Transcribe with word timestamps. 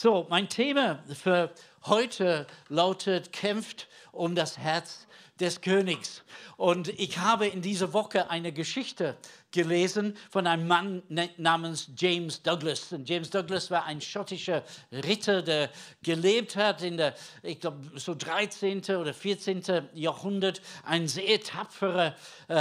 So, 0.00 0.28
mein 0.30 0.48
Thema 0.48 1.02
für 1.12 1.50
heute 1.86 2.46
lautet, 2.68 3.32
kämpft 3.32 3.88
um 4.12 4.36
das 4.36 4.56
Herz 4.56 5.08
des 5.40 5.60
Königs. 5.60 6.22
Und 6.56 6.88
ich 6.88 7.18
habe 7.18 7.48
in 7.48 7.62
dieser 7.62 7.92
Woche 7.92 8.30
eine 8.30 8.52
Geschichte 8.52 9.16
gelesen 9.50 10.16
von 10.30 10.46
einem 10.46 10.66
Mann 10.66 11.02
namens 11.36 11.90
James 11.96 12.42
Douglas. 12.42 12.92
Und 12.92 13.08
James 13.08 13.30
Douglas 13.30 13.70
war 13.70 13.84
ein 13.86 14.00
schottischer 14.00 14.62
Ritter, 14.92 15.42
der 15.42 15.70
gelebt 16.02 16.56
hat 16.56 16.82
in 16.82 16.96
der, 16.96 17.14
ich 17.42 17.60
glaube, 17.60 17.78
so 17.98 18.14
13. 18.14 18.82
oder 18.96 19.14
14. 19.14 19.62
Jahrhundert. 19.94 20.60
Ein 20.84 21.08
sehr 21.08 21.40
tapferer 21.40 22.14
äh, 22.48 22.54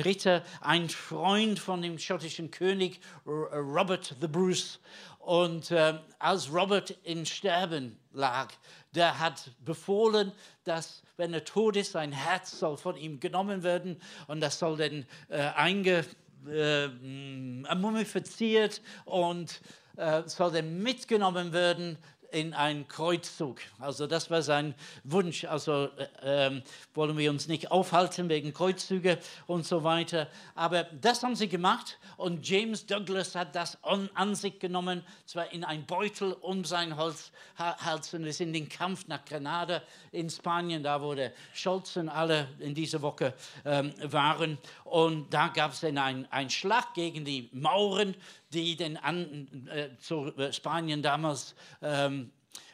Ritter, 0.00 0.42
ein 0.60 0.88
Freund 0.88 1.58
von 1.58 1.80
dem 1.80 1.98
schottischen 1.98 2.50
König 2.50 3.00
Robert 3.26 4.14
the 4.20 4.28
Bruce. 4.28 4.78
Und 5.22 5.70
äh, 5.70 5.94
als 6.18 6.52
Robert 6.52 6.90
in 7.04 7.24
Sterben 7.26 7.96
lag, 8.12 8.48
der 8.92 9.20
hat 9.20 9.52
befohlen, 9.64 10.32
dass, 10.64 11.04
wenn 11.16 11.32
er 11.32 11.44
tot 11.44 11.76
ist, 11.76 11.92
sein 11.92 12.10
Herz 12.10 12.58
soll 12.58 12.76
von 12.76 12.96
ihm 12.96 13.20
genommen 13.20 13.62
werden 13.62 14.00
und 14.26 14.40
das 14.40 14.58
soll 14.58 14.76
dann 14.76 15.06
äh, 15.28 15.38
einge, 15.54 16.04
äh, 16.50 16.88
mumifiziert 16.88 18.82
und 19.04 19.60
äh, 19.96 20.22
soll 20.26 20.50
dann 20.50 20.82
mitgenommen 20.82 21.52
werden 21.52 21.98
in 22.32 22.54
einen 22.54 22.88
Kreuzzug. 22.88 23.60
Also 23.78 24.06
das 24.06 24.30
war 24.30 24.42
sein 24.42 24.74
Wunsch. 25.04 25.44
Also 25.44 25.88
äh, 26.22 26.46
äh, 26.48 26.62
wollen 26.94 27.16
wir 27.16 27.30
uns 27.30 27.48
nicht 27.48 27.70
aufhalten 27.70 28.28
wegen 28.28 28.52
Kreuzzüge 28.52 29.18
und 29.46 29.66
so 29.66 29.84
weiter. 29.84 30.28
Aber 30.54 30.84
das 30.84 31.22
haben 31.22 31.36
sie 31.36 31.48
gemacht 31.48 31.98
und 32.16 32.48
James 32.48 32.86
Douglas 32.86 33.34
hat 33.34 33.54
das 33.54 33.82
an, 33.84 34.08
an 34.14 34.34
sich 34.34 34.58
genommen, 34.58 35.04
zwar 35.26 35.52
in 35.52 35.64
ein 35.64 35.84
Beutel 35.86 36.32
um 36.32 36.64
sein 36.64 36.96
Hals, 36.96 37.32
Hals 37.56 38.14
und 38.14 38.24
ist 38.24 38.40
in 38.40 38.52
den 38.52 38.68
Kampf 38.68 39.06
nach 39.08 39.24
Granada 39.24 39.82
in 40.10 40.30
Spanien, 40.30 40.82
da 40.82 40.98
der 41.14 41.32
Scholz 41.52 41.96
und 41.96 42.08
alle 42.08 42.48
in 42.58 42.74
dieser 42.74 43.02
Woche 43.02 43.34
ähm, 43.64 43.92
waren. 44.04 44.58
Und 44.84 45.32
da 45.32 45.48
gab 45.48 45.72
es 45.72 45.80
dann 45.80 45.98
einen 45.98 46.50
Schlag 46.50 46.94
gegen 46.94 47.24
die 47.24 47.50
Mauren 47.52 48.14
die 48.52 48.76
den 48.76 48.96
an, 48.96 49.68
äh, 49.68 49.96
zu 49.98 50.26
äh, 50.36 50.52
Spanien 50.52 51.02
damals 51.02 51.54
ähm, 51.80 52.30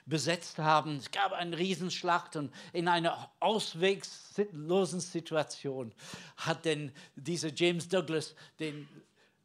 besetzt 0.07 0.59
haben. 0.59 0.97
Es 0.97 1.11
gab 1.11 1.33
einen 1.33 1.55
Riesenschlacht 1.55 2.37
und 2.37 2.53
in 2.73 2.89
einer 2.89 3.31
ausweglosen 3.41 5.01
Situation 5.01 5.93
hat 6.37 6.65
denn 6.65 6.93
dieser 7.15 7.53
James 7.55 7.89
Douglas 7.89 8.35
den 8.59 8.89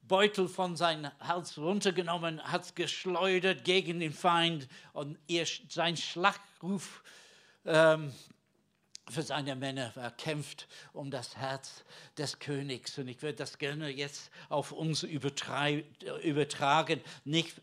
Beutel 0.04 0.48
von 0.48 0.76
seinem 0.76 1.12
Hals 1.20 1.58
runtergenommen, 1.58 2.42
hat 2.44 2.64
es 2.64 2.76
geschleudert 2.76 3.64
gegen 3.64 4.00
den 4.00 4.14
Feind 4.14 4.68
und 4.94 5.18
ihr, 5.28 5.46
sein 5.70 5.96
Schlachtruf 5.96 7.04
ähm, 7.66 8.12
für 9.10 9.22
seine 9.22 9.56
Männer. 9.56 9.92
Er 9.96 10.12
kämpft 10.12 10.68
um 10.94 11.12
das 11.12 11.38
Herz 11.38 11.84
des 12.18 12.40
Königs. 12.40 12.98
Und 12.98 13.08
ich 13.08 13.22
würde 13.22 13.38
das 13.38 13.58
gerne 13.58 13.90
jetzt 13.90 14.32
auf 14.50 14.72
uns 14.72 15.04
übertragen. 15.04 17.02
Nicht 17.26 17.62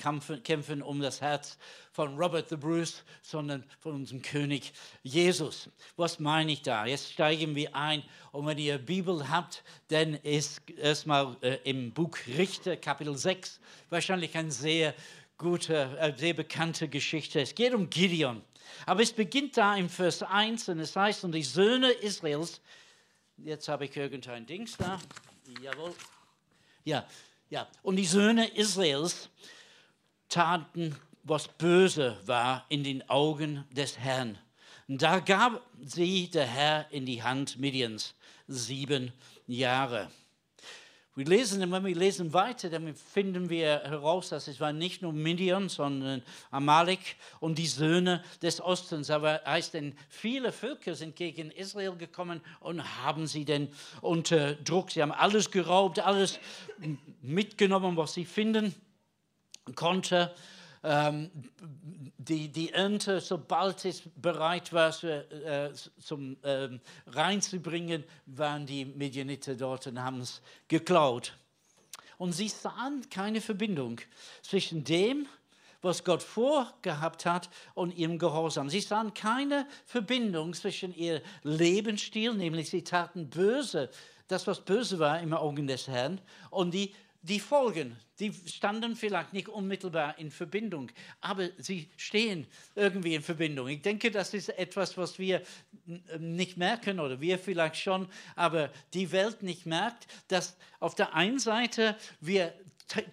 kämpfen, 0.00 0.42
kämpfen 0.42 0.82
um 0.82 1.00
das 1.00 1.20
Herz 1.20 1.58
von 1.92 2.16
Robert 2.16 2.48
the 2.48 2.56
Bruce, 2.56 3.04
sondern 3.22 3.64
von 3.80 3.94
unserem 3.94 4.22
König 4.22 4.72
Jesus. 5.02 5.68
Was 5.96 6.18
meine 6.18 6.52
ich 6.52 6.62
da? 6.62 6.86
Jetzt 6.86 7.12
steigen 7.12 7.54
wir 7.54 7.74
ein. 7.74 8.02
Und 8.32 8.46
wenn 8.46 8.58
ihr 8.58 8.78
Bibel 8.78 9.28
habt, 9.28 9.62
dann 9.88 10.14
ist 10.14 10.62
erstmal 10.70 11.36
äh, 11.42 11.58
im 11.64 11.92
Buch 11.92 12.16
Richter, 12.26 12.76
Kapitel 12.76 13.16
6, 13.16 13.60
wahrscheinlich 13.90 14.36
eine 14.36 14.50
sehr 14.50 14.94
gute, 15.36 15.98
äh, 15.98 16.16
sehr 16.16 16.34
bekannte 16.34 16.88
Geschichte. 16.88 17.40
Es 17.40 17.54
geht 17.54 17.74
um 17.74 17.90
Gideon. 17.90 18.42
Aber 18.86 19.02
es 19.02 19.12
beginnt 19.12 19.56
da 19.56 19.76
im 19.76 19.88
Vers 19.88 20.22
1 20.22 20.68
und 20.68 20.80
es 20.80 20.94
heißt, 20.96 21.24
und 21.24 21.32
die 21.32 21.42
Söhne 21.42 21.90
Israels, 21.90 22.60
jetzt 23.38 23.68
habe 23.68 23.84
ich 23.86 23.96
irgendein 23.96 24.46
Dings 24.46 24.76
da, 24.76 24.98
jawohl, 25.62 25.94
ja, 26.84 27.06
ja, 27.50 27.68
und 27.82 27.96
die 27.96 28.06
Söhne 28.06 28.48
Israels 28.54 29.28
taten, 30.28 30.96
was 31.22 31.48
böse 31.48 32.18
war 32.24 32.64
in 32.68 32.84
den 32.84 33.08
Augen 33.08 33.64
des 33.70 33.98
Herrn. 33.98 34.38
Da 34.88 35.20
gab 35.20 35.64
sie 35.80 36.28
der 36.28 36.46
Herr 36.46 36.86
in 36.90 37.06
die 37.06 37.22
Hand 37.22 37.58
Midians 37.58 38.14
sieben 38.48 39.12
Jahre. 39.46 40.10
Wir 41.20 41.26
lesen, 41.26 41.70
wenn 41.70 41.84
wir 41.84 41.94
lesen 41.94 42.32
weiter, 42.32 42.70
dann 42.70 42.94
finden 42.94 43.50
wir 43.50 43.82
heraus, 43.84 44.30
dass 44.30 44.48
es 44.48 44.58
war 44.58 44.72
nicht 44.72 45.02
nur 45.02 45.12
Midian, 45.12 45.68
sondern 45.68 46.22
Amalek 46.50 47.16
und 47.40 47.58
die 47.58 47.66
Söhne 47.66 48.24
des 48.40 48.58
Ostens. 48.58 49.10
Aber 49.10 49.42
heißt 49.44 49.74
denn, 49.74 49.94
viele 50.08 50.50
Völker 50.50 50.94
sind 50.94 51.16
gegen 51.16 51.50
Israel 51.50 51.94
gekommen 51.94 52.40
und 52.60 52.82
haben 53.04 53.26
sie 53.26 53.44
denn 53.44 53.68
unter 54.00 54.54
Druck. 54.54 54.92
Sie 54.92 55.02
haben 55.02 55.12
alles 55.12 55.50
geraubt, 55.50 55.98
alles 55.98 56.38
mitgenommen, 57.20 57.98
was 57.98 58.14
sie 58.14 58.24
finden 58.24 58.74
konnten 59.74 60.30
ähm, 60.82 61.30
die, 62.18 62.48
die 62.48 62.72
Ernte, 62.72 63.20
sobald 63.20 63.84
es 63.84 64.02
bereit 64.16 64.72
war, 64.72 64.90
äh, 65.04 65.72
zum 65.98 66.36
ähm, 66.42 66.80
reinzubringen, 67.06 68.04
waren 68.26 68.66
die 68.66 68.84
Medianiter 68.84 69.54
dort 69.54 69.86
und 69.86 70.02
haben 70.02 70.20
es 70.20 70.40
geklaut. 70.68 71.34
Und 72.18 72.32
sie 72.32 72.48
sahen 72.48 73.08
keine 73.10 73.40
Verbindung 73.40 74.00
zwischen 74.42 74.84
dem, 74.84 75.26
was 75.82 76.04
Gott 76.04 76.22
vorgehabt 76.22 77.24
hat 77.24 77.48
und 77.74 77.96
ihrem 77.96 78.18
Gehorsam. 78.18 78.68
Sie 78.68 78.80
sahen 78.80 79.14
keine 79.14 79.66
Verbindung 79.86 80.52
zwischen 80.54 80.94
ihrem 80.94 81.22
Lebensstil, 81.42 82.34
nämlich 82.34 82.70
sie 82.70 82.84
taten 82.84 83.30
böse, 83.30 83.90
das, 84.28 84.46
was 84.46 84.60
böse 84.60 84.98
war 84.98 85.20
im 85.20 85.32
Augen 85.32 85.66
des 85.66 85.88
Herrn, 85.88 86.20
und 86.50 86.72
die 86.72 86.94
die 87.22 87.40
Folgen, 87.40 87.96
die 88.18 88.32
standen 88.46 88.96
vielleicht 88.96 89.32
nicht 89.32 89.48
unmittelbar 89.48 90.18
in 90.18 90.30
Verbindung, 90.30 90.90
aber 91.20 91.50
sie 91.58 91.90
stehen 91.96 92.46
irgendwie 92.74 93.14
in 93.14 93.22
Verbindung. 93.22 93.68
Ich 93.68 93.82
denke, 93.82 94.10
das 94.10 94.32
ist 94.32 94.48
etwas, 94.50 94.96
was 94.96 95.18
wir 95.18 95.42
nicht 96.18 96.56
merken 96.56 96.98
oder 96.98 97.20
wir 97.20 97.38
vielleicht 97.38 97.76
schon, 97.76 98.08
aber 98.36 98.70
die 98.94 99.12
Welt 99.12 99.42
nicht 99.42 99.66
merkt, 99.66 100.06
dass 100.28 100.56
auf 100.78 100.94
der 100.94 101.14
einen 101.14 101.38
Seite 101.38 101.96
wir 102.20 102.54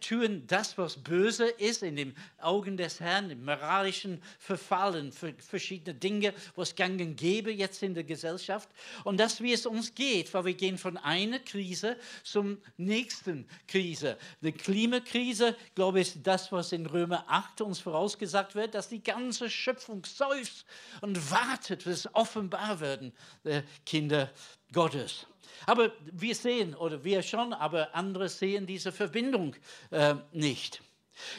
tun 0.02 0.44
das, 0.48 0.78
was 0.78 0.98
böse 0.98 1.46
ist 1.46 1.84
in 1.84 1.96
den 1.96 2.16
Augen 2.40 2.78
des 2.78 3.00
Herrn, 3.00 3.30
im 3.30 3.46
moralischen 3.46 4.22
Verfallen, 4.40 5.12
für 5.12 5.34
verschiedene 5.34 5.94
Dinge, 5.94 6.34
was 6.56 6.76
gang 6.76 7.00
und 7.00 7.16
gäbe 7.16 7.52
jetzt 7.52 7.84
in 7.84 7.94
der 7.94 8.04
Gesellschaft. 8.04 8.70
Und 9.04 9.20
das, 9.20 9.42
wie 9.42 9.54
es 9.54 9.66
uns 9.66 9.94
geht, 9.94 10.34
weil 10.34 10.46
wir 10.46 10.54
gehen 10.54 10.78
von 10.78 10.98
einer 10.98 11.40
Krise 11.40 11.98
zum 12.24 12.58
nächsten 12.78 13.48
Krise. 13.68 14.18
Die 14.42 14.52
Klimakrise, 14.52 15.56
glaube 15.76 16.02
ich, 16.02 16.16
ist 16.16 16.26
das, 16.26 16.52
was 16.52 16.72
in 16.72 16.86
Römer 16.86 17.26
8 17.28 17.62
uns 17.62 17.80
vorausgesagt 17.80 18.56
wird, 18.56 18.74
dass 18.74 18.90
die 18.90 19.04
ganze 19.04 19.50
Schöpfung 19.50 20.04
seufzt 20.06 20.66
und 21.02 21.32
wartet, 21.32 21.84
bis 21.84 22.08
offenbar 22.14 22.80
werden, 22.80 23.14
der 23.44 23.64
Kinder 23.86 24.32
Gottes. 24.74 25.28
Aber 25.66 25.92
wir 26.12 26.36
sehen, 26.36 26.76
oder 26.76 27.04
wir 27.04 27.22
schon, 27.22 27.54
aber 27.54 27.96
andere 27.96 28.30
sehen 28.30 28.66
diese 28.66 28.92
Verbindung 28.92 29.56
äh, 29.92 30.16
nicht. 30.32 30.82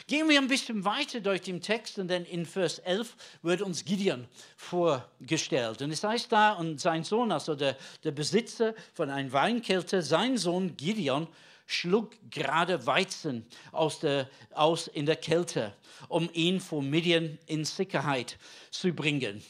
Gehen 0.07 0.27
wir 0.27 0.39
ein 0.39 0.47
bisschen 0.47 0.83
weiter 0.83 1.21
durch 1.21 1.41
den 1.41 1.61
Text 1.61 1.97
dann 1.97 2.25
in 2.25 2.45
Vers 2.45 2.79
11 2.79 3.15
wird 3.41 3.61
uns 3.61 3.85
Gideon 3.85 4.27
vorgestellt. 4.57 5.81
Und 5.81 5.91
es 5.91 6.03
heißt 6.03 6.31
da, 6.31 6.53
und 6.53 6.79
sein 6.81 7.03
Sohn, 7.03 7.31
also 7.31 7.55
der, 7.55 7.77
der 8.03 8.11
Besitzer 8.11 8.73
von 8.93 9.09
einem 9.09 9.31
Weinkelter, 9.31 10.01
sein 10.01 10.37
Sohn 10.37 10.75
Gideon, 10.75 11.27
schlug 11.65 12.11
gerade 12.31 12.85
Weizen 12.87 13.45
aus, 13.71 13.99
der, 13.99 14.27
aus 14.53 14.87
in 14.87 15.05
der 15.05 15.17
Kälte, 15.17 15.73
um 16.07 16.29
ihn 16.33 16.59
vor 16.59 16.81
Midian 16.81 17.37
in 17.45 17.63
Sicherheit 17.63 18.37
zu 18.71 18.91
bringen. 18.91 19.43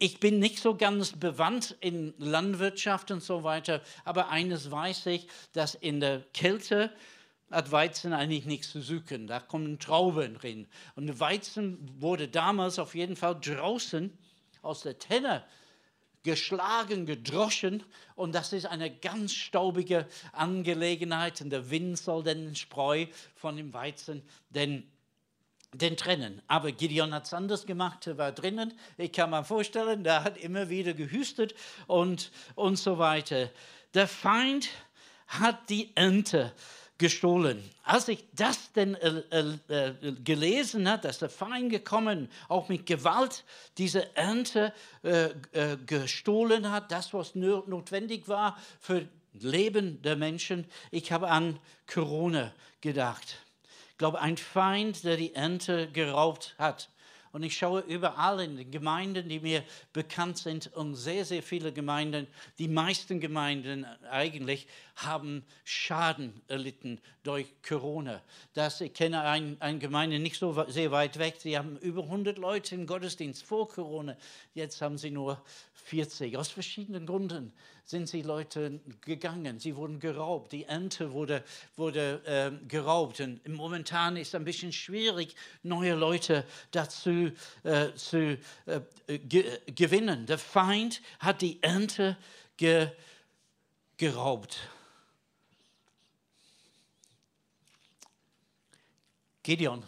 Ich 0.00 0.20
bin 0.20 0.38
nicht 0.38 0.60
so 0.60 0.76
ganz 0.76 1.12
bewandt 1.12 1.76
in 1.80 2.14
Landwirtschaft 2.18 3.10
und 3.10 3.20
so 3.20 3.42
weiter, 3.42 3.82
aber 4.04 4.28
eines 4.28 4.70
weiß 4.70 5.06
ich, 5.06 5.26
dass 5.52 5.74
in 5.74 5.98
der 5.98 6.20
Kälte 6.32 6.92
hat 7.50 7.72
Weizen 7.72 8.12
eigentlich 8.12 8.44
nichts 8.44 8.70
zu 8.70 8.80
suchen. 8.80 9.26
Da 9.26 9.40
kommen 9.40 9.80
Trauben 9.80 10.34
drin. 10.34 10.68
Und 10.94 11.18
Weizen 11.18 11.78
wurde 12.00 12.28
damals 12.28 12.78
auf 12.78 12.94
jeden 12.94 13.16
Fall 13.16 13.40
draußen 13.40 14.16
aus 14.62 14.82
der 14.82 14.98
Tenne 14.98 15.44
geschlagen, 16.22 17.06
gedroschen 17.06 17.82
und 18.14 18.34
das 18.34 18.52
ist 18.52 18.66
eine 18.66 18.94
ganz 18.94 19.32
staubige 19.32 20.06
Angelegenheit 20.32 21.40
und 21.40 21.50
der 21.50 21.70
Wind 21.70 21.96
soll 21.96 22.22
den 22.22 22.54
Spreu 22.54 23.06
von 23.34 23.56
dem 23.56 23.72
Weizen 23.72 24.22
denn 24.50 24.86
den 25.72 25.96
trennen. 25.96 26.42
Aber 26.46 26.72
Gideon 26.72 27.12
hat 27.12 27.26
es 27.26 27.34
anders 27.34 27.66
gemacht, 27.66 28.06
er 28.06 28.18
war 28.18 28.32
drinnen. 28.32 28.72
Ich 28.96 29.12
kann 29.12 29.30
mir 29.30 29.44
vorstellen, 29.44 30.04
der 30.04 30.24
hat 30.24 30.38
immer 30.38 30.68
wieder 30.68 30.94
gehüstet 30.94 31.54
und, 31.86 32.30
und 32.54 32.76
so 32.76 32.98
weiter. 32.98 33.50
Der 33.94 34.08
Feind 34.08 34.68
hat 35.26 35.68
die 35.68 35.94
Ernte 35.94 36.52
gestohlen. 36.96 37.62
Als 37.84 38.08
ich 38.08 38.24
das 38.34 38.72
denn 38.72 38.94
äh, 38.96 39.22
äh, 39.30 39.54
äh 39.68 40.12
gelesen 40.24 40.88
habe, 40.88 41.02
dass 41.02 41.20
der 41.20 41.30
Feind 41.30 41.70
gekommen, 41.70 42.28
auch 42.48 42.68
mit 42.68 42.86
Gewalt 42.86 43.44
diese 43.76 44.16
Ernte 44.16 44.72
äh, 45.04 45.26
äh 45.52 45.76
gestohlen 45.86 46.70
hat, 46.70 46.90
das, 46.90 47.14
was 47.14 47.36
notwendig 47.36 48.26
war 48.26 48.58
für 48.80 49.08
Leben 49.34 50.02
der 50.02 50.16
Menschen, 50.16 50.66
ich 50.90 51.12
habe 51.12 51.28
an 51.28 51.60
Corona 51.86 52.52
gedacht. 52.80 53.38
Ich 53.98 54.00
glaube, 54.00 54.20
ein 54.20 54.36
Feind, 54.36 55.02
der 55.02 55.16
die 55.16 55.34
Ernte 55.34 55.90
geraubt 55.90 56.54
hat. 56.56 56.88
Und 57.32 57.42
ich 57.42 57.58
schaue 57.58 57.80
überall 57.80 58.38
in 58.38 58.56
den 58.56 58.70
Gemeinden, 58.70 59.28
die 59.28 59.40
mir 59.40 59.64
bekannt 59.92 60.38
sind, 60.38 60.72
und 60.76 60.94
sehr, 60.94 61.24
sehr 61.24 61.42
viele 61.42 61.72
Gemeinden, 61.72 62.28
die 62.60 62.68
meisten 62.68 63.18
Gemeinden 63.18 63.84
eigentlich, 64.08 64.68
haben 64.94 65.44
Schaden 65.64 66.40
erlitten 66.46 67.00
durch 67.24 67.48
Corona. 67.66 68.22
Das, 68.54 68.80
ich 68.80 68.94
kenne 68.94 69.22
eine 69.22 69.56
ein 69.58 69.80
Gemeinde 69.80 70.20
nicht 70.20 70.38
so 70.38 70.64
sehr 70.68 70.92
weit 70.92 71.18
weg, 71.18 71.34
sie 71.40 71.58
haben 71.58 71.76
über 71.78 72.04
100 72.04 72.38
Leute 72.38 72.76
im 72.76 72.86
Gottesdienst 72.86 73.42
vor 73.42 73.68
Corona, 73.68 74.16
jetzt 74.54 74.80
haben 74.80 74.96
sie 74.96 75.10
nur 75.10 75.42
40, 75.86 76.36
aus 76.36 76.50
verschiedenen 76.50 77.04
Gründen 77.04 77.52
sind 77.88 78.06
sie 78.06 78.20
Leute 78.20 78.80
gegangen, 79.00 79.58
sie 79.58 79.74
wurden 79.74 79.98
geraubt, 79.98 80.52
die 80.52 80.64
Ernte 80.64 81.10
wurde, 81.12 81.42
wurde 81.74 82.22
äh, 82.26 82.66
geraubt. 82.68 83.18
Und 83.20 83.48
momentan 83.48 84.18
ist 84.18 84.28
es 84.28 84.34
ein 84.34 84.44
bisschen 84.44 84.72
schwierig, 84.72 85.34
neue 85.62 85.94
Leute 85.94 86.44
dazu 86.70 87.32
äh, 87.62 87.94
zu 87.94 88.38
äh, 88.66 89.18
ge 89.20 89.58
gewinnen. 89.74 90.26
Der 90.26 90.36
Feind 90.36 91.00
hat 91.18 91.40
die 91.40 91.62
Ernte 91.62 92.18
ge 92.58 92.90
geraubt. 93.96 94.58
Gideon 99.42 99.82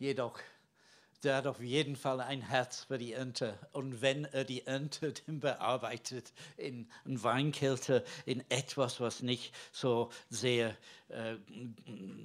jedoch 0.00 0.36
der 1.22 1.36
hat 1.36 1.46
auf 1.46 1.60
jeden 1.60 1.96
Fall 1.96 2.20
ein 2.20 2.40
Herz 2.40 2.84
für 2.84 2.98
die 2.98 3.12
Ernte. 3.12 3.58
Und 3.72 4.02
wenn 4.02 4.24
er 4.24 4.44
die 4.44 4.66
Ernte 4.66 5.12
dann 5.26 5.40
bearbeitet 5.40 6.32
in 6.56 6.86
Weinkälte, 7.04 8.04
in 8.26 8.42
etwas, 8.48 9.00
was 9.00 9.22
nicht 9.22 9.54
so 9.72 10.10
sehr 10.28 10.76
äh, 11.10 11.34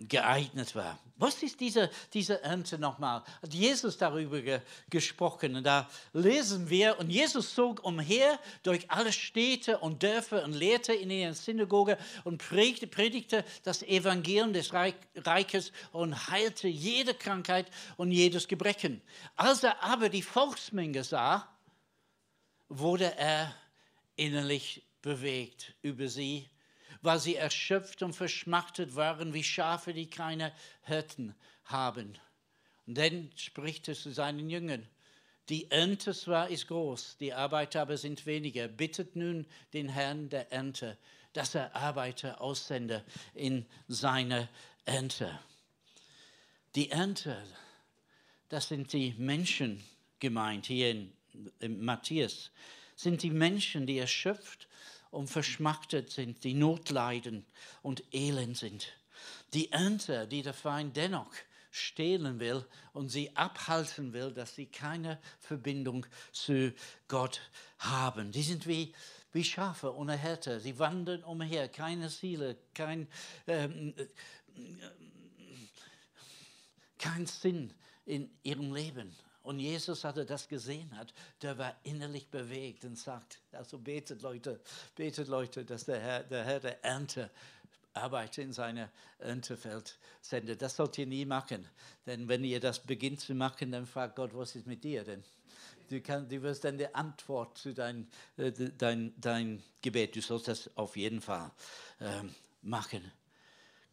geeignet 0.07 0.75
war. 0.75 0.99
Was 1.17 1.41
ist 1.41 1.59
diese, 1.59 1.89
diese 2.13 2.43
Ernte 2.43 2.77
nochmal? 2.77 3.23
Hat 3.41 3.51
Jesus 3.51 3.97
darüber 3.97 4.41
ge 4.41 4.59
gesprochen? 4.91 5.55
Und 5.55 5.63
da 5.63 5.89
lesen 6.13 6.69
wir, 6.69 6.99
und 6.99 7.09
Jesus 7.09 7.55
zog 7.55 7.83
umher 7.83 8.37
durch 8.61 8.91
alle 8.91 9.11
Städte 9.11 9.79
und 9.79 10.03
Dörfer 10.03 10.43
und 10.43 10.53
lehrte 10.53 10.93
in 10.93 11.09
ihrer 11.09 11.33
Synagoge 11.33 11.97
und 12.25 12.37
predigte, 12.37 12.85
predigte 12.85 13.43
das 13.63 13.81
Evangelium 13.81 14.53
des 14.53 14.71
Reich, 14.73 14.93
Reiches 15.15 15.71
und 15.91 16.29
heilte 16.29 16.67
jede 16.67 17.15
Krankheit 17.15 17.65
und 17.97 18.11
jedes 18.11 18.47
Gebrechen. 18.47 18.84
Als 19.35 19.63
er 19.63 19.83
aber 19.83 20.09
die 20.09 20.21
Volksmenge 20.21 21.03
sah, 21.03 21.47
wurde 22.69 23.15
er 23.17 23.53
innerlich 24.15 24.83
bewegt 25.01 25.75
über 25.81 26.07
sie 26.07 26.49
weil 27.05 27.19
sie 27.19 27.35
erschöpft 27.35 28.01
und 28.01 28.13
verschmachtet 28.13 28.95
waren 28.95 29.33
wie 29.33 29.43
Schafe, 29.43 29.93
die 29.93 30.09
keine 30.09 30.51
Hirten 30.81 31.35
haben. 31.65 32.17
Und 32.87 32.97
dann 32.97 33.31
spricht 33.35 33.87
er 33.87 33.95
zu 33.95 34.11
seinen 34.11 34.49
Jüngern, 34.49 34.87
die 35.49 35.69
Ernte 35.69 36.13
zwar 36.15 36.49
ist 36.49 36.67
groß, 36.67 37.17
die 37.19 37.31
Arbeiter 37.31 37.81
aber 37.81 37.97
sind 37.97 38.25
weniger. 38.25 38.67
Bittet 38.67 39.15
nun 39.15 39.45
den 39.73 39.89
Herrn 39.89 40.29
der 40.29 40.51
Ernte, 40.51 40.97
dass 41.33 41.53
er 41.53 41.75
Arbeiter 41.75 42.41
aussende 42.41 43.03
in 43.35 43.67
seine 43.87 44.49
Ernte. 44.85 45.39
Die 46.73 46.89
Ernte, 46.89 47.37
das 48.49 48.67
sind 48.67 48.93
die 48.93 49.13
Menschen 49.17 49.83
gemeint 50.19 50.67
hier 50.67 50.91
in, 50.91 51.13
in 51.59 51.83
Matthias, 51.83 52.51
sind 52.95 53.23
die 53.23 53.31
Menschen, 53.31 53.85
die 53.85 53.97
erschöpft 53.97 54.67
und 55.11 55.29
verschmachtet 55.29 56.11
sind, 56.11 56.43
die 56.43 56.53
Not 56.53 56.89
leiden 56.89 57.45
und 57.81 58.03
elend 58.13 58.57
sind. 58.57 58.93
Die 59.53 59.71
Ernte, 59.71 60.27
die 60.27 60.41
der 60.41 60.53
Feind 60.53 60.95
dennoch 60.95 61.33
stehlen 61.71 62.39
will 62.39 62.65
und 62.93 63.09
sie 63.09 63.35
abhalten 63.35 64.13
will, 64.13 64.31
dass 64.31 64.55
sie 64.55 64.65
keine 64.65 65.19
Verbindung 65.39 66.05
zu 66.31 66.73
Gott 67.07 67.41
haben. 67.79 68.31
Die 68.31 68.43
sind 68.43 68.65
wie, 68.65 68.93
wie 69.33 69.43
Schafe 69.43 69.93
ohne 69.93 70.15
Härte. 70.15 70.61
Sie 70.61 70.79
wandern 70.79 71.23
umher, 71.23 71.67
keine 71.67 72.09
Ziele, 72.09 72.55
kein, 72.73 73.07
ähm, 73.47 73.93
äh, 73.97 74.05
kein 76.97 77.25
Sinn 77.25 77.73
in 78.05 78.29
ihrem 78.43 78.73
Leben. 78.73 79.15
Und 79.43 79.59
Jesus 79.59 80.03
hatte 80.03 80.25
das 80.25 80.47
gesehen 80.47 80.97
hat, 80.97 81.13
der 81.41 81.57
war 81.59 81.75
innerlich 81.83 82.27
bewegt 82.29 82.83
und 82.83 82.97
sagt, 82.97 83.39
also 83.51 83.77
betet 83.77 84.23
Leute, 84.23 84.59
betet 84.95 85.27
Leute, 85.27 85.63
dass 85.63 85.85
der 85.85 85.99
Herr 85.99 86.23
der, 86.23 86.43
Herr 86.43 86.59
der 86.59 86.83
Ernte 86.83 87.29
Arbeiter 87.93 88.41
in 88.41 88.51
seine 88.51 88.89
Erntefeld 89.19 89.97
sendet. 90.21 90.61
Das 90.61 90.75
sollt 90.75 90.97
ihr 90.97 91.05
nie 91.05 91.25
machen, 91.25 91.67
denn 92.05 92.27
wenn 92.27 92.43
ihr 92.43 92.59
das 92.59 92.79
beginnt 92.79 93.21
zu 93.21 93.35
machen, 93.35 93.71
dann 93.71 93.85
fragt 93.85 94.15
Gott, 94.15 94.31
was 94.33 94.55
ist 94.55 94.67
mit 94.67 94.83
dir 94.83 95.03
denn? 95.03 95.23
Du, 95.89 96.01
kann, 96.01 96.27
du 96.27 96.41
wirst 96.41 96.63
dann 96.63 96.77
die 96.79 96.93
Antwort 96.93 97.57
zu 97.57 97.73
dein, 97.73 98.07
äh, 98.37 98.51
dein, 98.51 99.13
dein 99.21 99.61
Gebet. 99.81 100.15
Du 100.15 100.21
sollst 100.21 100.47
das 100.47 100.75
auf 100.75 100.97
jeden 100.97 101.21
Fall 101.21 101.51
ähm, 102.01 102.33
machen. 102.63 103.11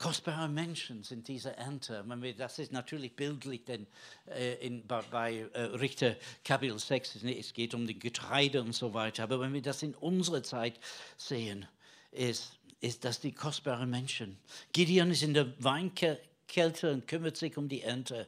Kostbare 0.03 0.49
Menschen 0.49 1.05
sind 1.05 1.29
diese 1.29 1.57
Ernte. 1.57 2.05
Das 2.37 2.59
ist 2.59 2.73
natürlich 2.73 3.15
bildlich, 3.15 3.65
denn 3.65 3.87
äh, 4.27 4.55
in, 4.55 4.85
bei, 4.85 5.49
äh, 5.53 5.61
Richter 5.61 6.17
Kapitel 6.45 6.77
6, 6.77 7.23
es 7.23 7.53
geht 7.53 7.73
um 7.73 7.87
die 7.87 7.97
Getreide 7.97 8.63
und 8.63 8.73
so 8.73 8.95
weiter. 8.95 9.23
Aber 9.23 9.39
wenn 9.39 9.53
wir 9.53 9.63
das 9.63 9.81
in 9.85 9.95
unserer 9.95 10.43
Zeit 10.43 10.81
sehen, 11.17 11.69
ist, 12.11 12.59
ist 12.81 13.05
das 13.05 13.21
die 13.21 13.31
kostbaren 13.31 13.89
Menschen. 13.91 14.39
Gideon 14.73 15.13
ist 15.13 15.23
in 15.23 15.35
der 15.35 15.55
Weinkälte 15.63 16.93
und 16.93 17.07
kümmert 17.07 17.37
sich 17.37 17.57
um 17.57 17.69
die 17.69 17.83
Ernte. 17.83 18.27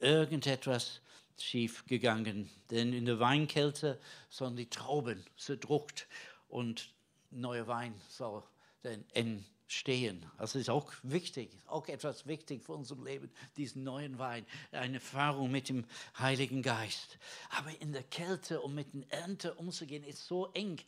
Irgendetwas 0.00 1.00
schief 1.40 1.86
gegangen, 1.86 2.50
denn 2.70 2.92
in 2.92 3.06
der 3.06 3.18
Weinkälte 3.18 3.98
sollen 4.28 4.56
die 4.56 4.68
Trauben 4.68 5.24
zerdruckt 5.38 6.06
und 6.50 6.90
neuer 7.30 7.66
Wein 7.66 7.94
soll 8.10 8.42
dann 8.82 9.06
entstehen 9.14 9.57
stehen. 9.68 10.24
Das 10.38 10.54
ist 10.54 10.70
auch 10.70 10.90
wichtig, 11.02 11.50
auch 11.66 11.86
etwas 11.88 12.26
wichtig 12.26 12.64
für 12.64 12.72
unser 12.72 12.96
Leben, 12.96 13.30
diesen 13.56 13.84
neuen 13.84 14.18
Wein, 14.18 14.46
eine 14.72 14.94
Erfahrung 14.94 15.50
mit 15.50 15.68
dem 15.68 15.84
Heiligen 16.18 16.62
Geist. 16.62 17.18
Aber 17.50 17.70
in 17.80 17.92
der 17.92 18.02
Kälte, 18.02 18.62
um 18.62 18.74
mit 18.74 18.88
der 18.92 19.20
Ernte 19.20 19.54
umzugehen, 19.54 20.04
ist 20.04 20.26
so 20.26 20.46
eng. 20.54 20.80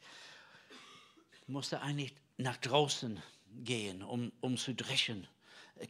Muss 1.46 1.72
er 1.72 1.82
eigentlich 1.82 2.14
nach 2.38 2.56
draußen 2.56 3.22
gehen, 3.62 4.02
um, 4.02 4.32
um 4.40 4.56
zu 4.56 4.74
dreschen. 4.74 5.28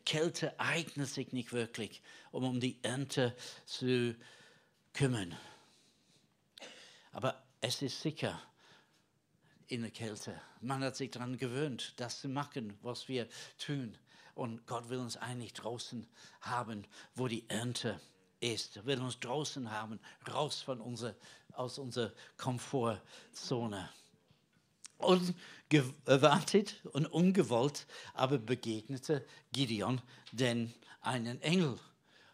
Kälte 0.05 0.59
eignet 0.59 1.09
sich 1.09 1.33
nicht 1.33 1.53
wirklich, 1.53 2.03
um 2.33 2.45
um 2.45 2.61
die 2.61 2.79
Ernte 2.83 3.37
zu 3.67 4.17
kümmern. 4.93 5.37
Aber 7.13 7.43
es 7.61 7.83
ist 7.83 8.01
sicher, 8.01 8.41
in 9.71 9.83
der 9.83 9.91
Kälte. 9.91 10.41
Man 10.61 10.83
hat 10.83 10.97
sich 10.97 11.11
daran 11.11 11.37
gewöhnt, 11.37 11.95
das 11.97 12.21
zu 12.21 12.29
machen, 12.29 12.77
was 12.83 13.09
wir 13.09 13.29
tun. 13.59 13.97
Und 14.35 14.67
Gott 14.67 14.89
will 14.89 14.99
uns 14.99 15.17
eigentlich 15.17 15.53
draußen 15.53 16.07
haben, 16.41 16.87
wo 17.15 17.29
die 17.29 17.49
Ernte 17.49 18.01
ist. 18.41 18.77
Er 18.77 18.87
will 18.87 19.01
uns 19.01 19.21
draußen 19.21 19.71
haben, 19.71 20.01
raus 20.33 20.63
von 20.63 20.81
unser, 20.81 21.15
aus 21.53 21.79
unserer 21.79 22.13
Komfortzone. 22.37 23.91
Unerwartet 24.99 26.85
und 26.93 27.07
ungewollt 27.07 27.87
aber 28.13 28.39
begegnete 28.39 29.25
Gideon 29.53 30.03
denn 30.33 30.75
einen 31.01 31.41
Engel. 31.43 31.79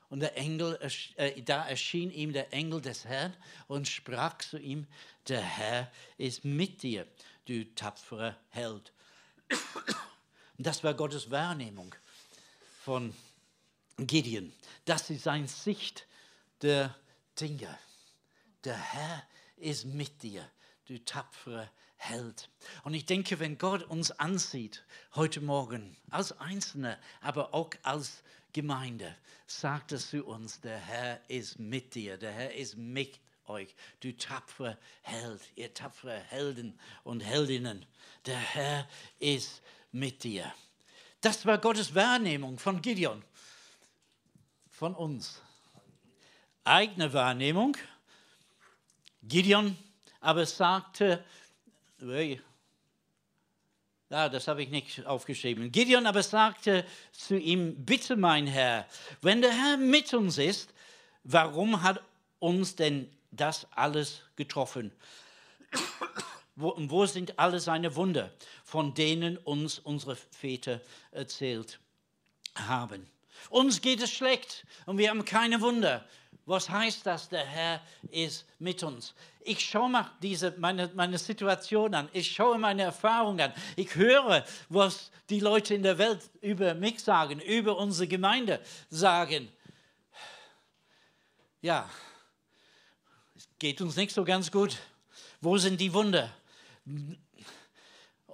Und 0.09 0.21
der 0.21 0.37
Engel, 0.37 0.79
äh, 1.17 1.43
da 1.43 1.67
erschien 1.69 2.11
ihm 2.11 2.33
der 2.33 2.53
Engel 2.53 2.81
des 2.81 3.05
Herrn 3.05 3.37
und 3.67 3.89
sprach 3.89 4.39
zu 4.39 4.59
ihm, 4.59 4.87
der 5.29 5.43
Herr 5.43 5.91
ist 6.17 6.45
mit 6.45 6.83
dir, 6.83 7.07
du 7.47 7.65
tapfere 7.75 8.37
Held. 8.51 8.93
Und 10.59 10.67
das 10.67 10.85
war 10.85 10.95
Gottes 10.95 11.31
Wahrnehmung 11.31 11.95
von 12.83 13.15
Gideon. 13.99 14.53
Das 14.85 15.11
ist 15.11 15.25
seine 15.25 15.49
Sicht 15.49 16.07
der 16.63 16.95
Dinge. 17.41 17.79
Der 18.65 18.77
Herr 18.77 19.23
ist 19.57 19.87
mit 19.87 20.23
dir, 20.23 20.49
du 20.87 21.03
tapfere 21.05 21.71
Held. 21.97 22.49
Und 22.85 22.95
ich 22.95 23.07
denke, 23.07 23.41
wenn 23.41 23.59
Gott 23.59 23.83
uns 23.83 24.11
ansieht 24.13 24.85
heute 25.15 25.41
Morgen, 25.41 25.97
als 26.11 26.39
Einzelne, 26.39 26.99
aber 27.21 27.55
auch 27.55 27.71
als 27.83 28.23
Gemeinde, 28.57 29.15
sagt 29.47 29.93
er 29.93 29.99
zu 29.99 30.25
uns, 30.25 30.63
der 30.63 30.79
Herr 30.79 31.21
ist 31.29 31.59
mit 31.59 31.95
dir, 31.95 32.17
der 32.17 32.33
Herr 32.33 32.55
ist 32.55 32.75
mit 32.75 33.21
euch, 33.45 33.75
du 34.01 34.17
tapfere 34.17 34.79
Held, 35.03 35.43
ihr 35.57 35.75
tapfere 35.75 36.19
Helden 36.19 36.81
und 37.05 37.21
Heldinnen. 37.21 37.85
Der 38.25 38.39
Herr 38.39 38.89
ist 39.19 39.61
mit 39.93 40.25
dir. 40.25 40.51
Das 41.21 41.45
war 41.45 41.59
Gottes 41.59 41.95
Wahrnehmung 41.95 42.59
von 42.59 42.81
Gideon, 42.81 43.23
von 44.71 44.95
uns. 44.95 45.43
Eigene 46.65 47.13
Wahrnehmung. 47.13 47.77
Gideon 49.23 49.77
aber 50.23 50.47
sagte, 50.47 51.23
ja, 54.11 54.29
das 54.29 54.47
habe 54.47 54.63
ich 54.63 54.71
nicht 54.71 55.05
aufgeschrieben. 55.07 55.73
Gideon 55.73 56.07
aber 56.07 56.23
sagte 56.23 56.85
zu 57.13 57.37
ihm, 57.37 57.85
bitte 57.85 58.17
mein 58.17 58.47
Herr, 58.47 58.87
wenn 59.21 59.43
der 59.43 59.53
Herr 59.53 59.77
mit 59.77 60.15
uns 60.15 60.39
ist, 60.39 60.73
warum 61.25 61.83
hat 61.83 62.01
uns 62.39 62.77
denn 62.77 63.11
das 63.31 63.67
alles 63.73 64.23
getroffen? 64.37 64.93
Wo, 66.55 66.75
wo 66.79 67.05
sind 67.05 67.39
alle 67.39 67.61
seine 67.61 67.97
Wunder, 67.97 68.33
von 68.65 68.95
denen 68.95 69.37
uns 69.37 69.79
unsere 69.79 70.17
Väter 70.17 70.81
erzählt 71.11 71.81
haben? 72.55 73.07
Uns 73.51 73.83
geht 73.83 74.01
es 74.03 74.11
schlecht 74.11 74.65
und 74.87 74.97
wir 74.99 75.11
haben 75.11 75.25
keine 75.25 75.61
Wunder. 75.61 76.09
Was 76.47 76.71
heißt 76.71 77.05
das? 77.05 77.29
Der 77.29 77.45
Herr 77.45 77.83
ist 78.11 78.47
mit 78.61 78.81
uns. 78.85 79.15
Ich 79.41 79.61
schaue 79.61 79.91
mal 79.91 80.11
diese, 80.23 80.55
meine, 80.59 80.89
meine 80.95 81.19
Situation 81.19 81.93
an. 81.93 82.09
Ich 82.13 82.33
schaue 82.33 82.57
meine 82.57 82.83
Erfahrungen 82.83 83.41
an. 83.41 83.53
Ich 83.75 83.97
höre, 83.97 84.45
was 84.69 85.11
die 85.29 85.41
Leute 85.41 85.75
in 85.75 85.83
der 85.83 85.99
Welt 85.99 86.31
über 86.41 86.75
mich 86.75 87.03
sagen, 87.03 87.41
über 87.41 87.77
unsere 87.77 88.07
Gemeinde 88.07 88.61
sagen. 88.89 89.49
Ja, 91.63 91.91
es 93.35 93.49
geht 93.59 93.81
uns 93.81 93.97
nicht 93.97 94.13
so 94.13 94.25
ganz 94.25 94.53
gut. 94.53 94.79
Wo 95.41 95.59
sind 95.59 95.81
die 95.81 95.93
Wunder? 95.93 96.33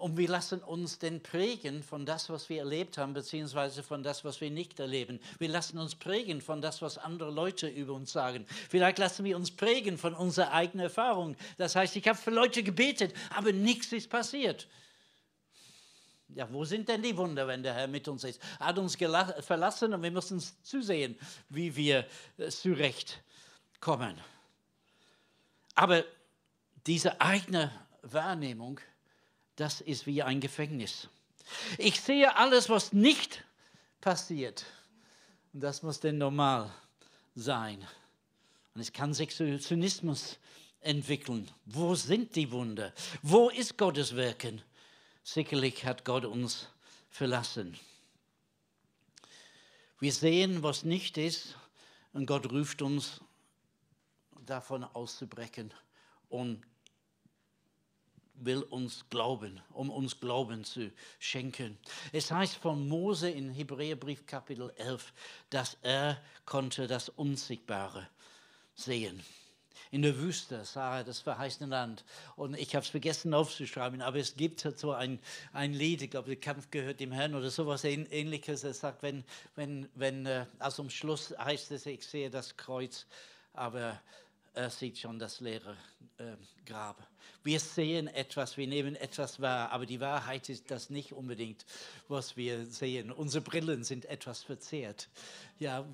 Und 0.03 0.17
wir 0.17 0.29
lassen 0.29 0.61
uns 0.65 0.99
denn 0.99 1.23
prägen 1.23 1.85
von 1.85 2.05
das, 2.05 2.29
was 2.29 2.49
wir 2.49 2.59
erlebt 2.59 2.99
haben, 2.99 3.15
beziehungsweise 3.15 3.85
von 3.85 4.03
das, 4.03 4.25
was 4.25 4.41
wir 4.41 4.51
nicht 4.51 4.81
erleben. 4.81 5.21
Wir 5.39 5.49
lassen 5.49 5.79
uns 5.79 5.95
prägen 5.95 6.41
von 6.41 6.61
das, 6.61 6.83
was 6.83 6.99
andere 6.99 7.31
Leute 7.31 7.69
über 7.69 7.93
uns 7.93 8.11
sagen. 8.11 8.45
Vielleicht 8.69 8.99
lassen 8.99 9.25
wir 9.25 9.37
uns 9.37 9.53
prägen 9.53 9.99
von 9.99 10.15
unserer 10.15 10.51
eigenen 10.51 10.87
Erfahrung. 10.87 11.37
Das 11.57 11.77
heißt, 11.77 11.95
ich 11.95 12.09
habe 12.09 12.19
für 12.19 12.33
Leute 12.33 12.65
gebetet, 12.65 13.15
aber 13.31 13.53
nichts 13.53 13.93
ist 13.93 14.11
passiert. 14.11 14.67
Ja, 16.31 16.53
wo 16.53 16.65
sind 16.65 16.89
denn 16.89 17.01
die 17.01 17.17
Wunder, 17.17 17.47
wenn 17.47 17.63
der 17.63 17.75
Herr 17.75 17.87
mit 17.87 18.09
uns 18.09 18.25
ist? 18.25 18.43
Er 18.59 18.67
hat 18.67 18.79
uns 18.79 18.97
verlassen 18.97 19.95
und 19.95 20.03
wir 20.03 20.11
müssen 20.11 20.43
zusehen, 20.65 21.17
wie 21.49 21.77
wir 21.77 22.09
äh, 22.39 22.49
zurechtkommen. 22.49 24.21
Aber 25.77 26.03
diese 26.89 27.21
eigene 27.21 27.71
Wahrnehmung, 28.03 28.81
das 29.63 29.81
ist 29.81 30.07
wie 30.07 30.25
ein 30.25 30.41
Gefängnis. 30.41 31.09
Ich 31.79 32.01
sehe 32.01 32.35
alles, 32.35 32.69
was 32.69 32.93
nicht 32.93 33.45
passiert. 34.01 34.67
Und 35.53 35.61
das 35.61 35.85
muss 35.85 36.01
denn 36.01 36.19
normal 36.19 36.69
sein. 37.37 37.87
Und 38.75 38.81
es 38.81 38.93
kann 38.93 39.15
sich 39.15 39.31
Zynismus 39.31 40.39
entwickeln. 40.81 41.49
Wo 41.65 41.95
sind 41.95 42.35
die 42.35 42.51
Wunder? 42.51 42.93
Wo 43.23 43.51
ist 43.51 43.79
Gottes 43.79 44.17
Wirken? 44.17 44.61
Sicherlich 45.23 45.85
hat 45.85 46.05
Gott 46.05 46.25
uns 46.25 46.69
verlassen. 47.09 47.79
Wir 50.01 50.13
sehen, 50.13 50.65
was 50.65 50.83
nicht 50.83 51.19
ist, 51.19 51.57
und 52.13 52.27
Gott 52.27 52.51
ruft 52.51 52.83
uns 52.83 53.21
davon 54.45 54.83
auszubrechen 54.83 55.73
und 56.29 56.65
will 58.45 58.63
uns 58.63 59.09
glauben, 59.11 59.61
um 59.73 59.91
uns 59.91 60.21
Glauben 60.21 60.65
zu 60.65 60.91
schenken. 61.19 61.79
Es 62.13 62.31
heißt 62.31 62.57
von 62.57 62.89
Mose 62.89 63.31
in 63.31 63.51
Hebräerbrief 63.51 64.27
Kapitel 64.27 64.73
11, 64.77 65.13
dass 65.51 65.77
er 65.83 66.21
konnte 66.45 66.87
das 66.87 67.09
Unsichtbare 67.09 68.09
sehen. 68.75 69.23
In 69.93 70.01
der 70.01 70.19
Wüste 70.19 70.65
sah 70.65 70.99
er 70.99 71.05
das 71.05 71.21
verheißene 71.21 71.69
Land. 71.69 72.03
Und 72.37 72.57
ich 72.57 72.75
habe 72.75 72.83
es 72.83 72.89
vergessen 72.89 73.35
aufzuschreiben, 73.35 74.01
aber 74.01 74.17
es 74.17 74.37
gibt 74.37 74.61
so 74.61 74.93
ein, 74.93 75.19
ein 75.53 75.75
Lied, 75.75 76.01
ich 76.01 76.11
glaube, 76.11 76.29
der 76.29 76.41
Kampf 76.41 76.71
gehört 76.71 76.99
dem 76.99 77.13
Herrn 77.13 77.35
oder 77.35 77.51
sowas 77.51 77.85
ähnliches. 77.85 78.65
Er 78.65 78.73
sagt, 78.73 79.03
wenn, 79.03 79.23
wenn, 79.55 79.91
wenn, 79.95 80.25
äh, 80.25 80.47
also 80.59 80.83
am 80.83 80.89
Schluss 80.89 81.35
heißt 81.39 81.73
es, 81.73 81.85
ich 81.85 82.07
sehe 82.07 82.31
das 82.31 82.57
Kreuz, 82.57 83.07
aber 83.53 84.01
er 84.55 84.71
sieht 84.71 84.99
schon 84.99 85.19
das 85.19 85.41
leere 85.41 85.77
äh, 86.19 86.37
Grab. 86.67 87.07
Wir 87.43 87.59
sehen 87.59 88.07
etwas, 88.09 88.57
wir 88.57 88.67
nehmen 88.67 88.95
etwas 88.97 89.41
wahr, 89.41 89.71
aber 89.71 89.87
die 89.87 90.01
Wahrheit 90.01 90.49
ist 90.49 90.71
das 90.71 90.91
nicht 90.91 91.13
unbedingt, 91.13 91.65
was 92.09 92.37
wir 92.37 92.67
sehen. 92.67 93.11
Unsere 93.11 93.43
Brillen 93.43 93.83
sind 93.83 94.05
etwas 94.05 94.43
verzerrt. 94.43 95.09
Ja, 95.59 95.85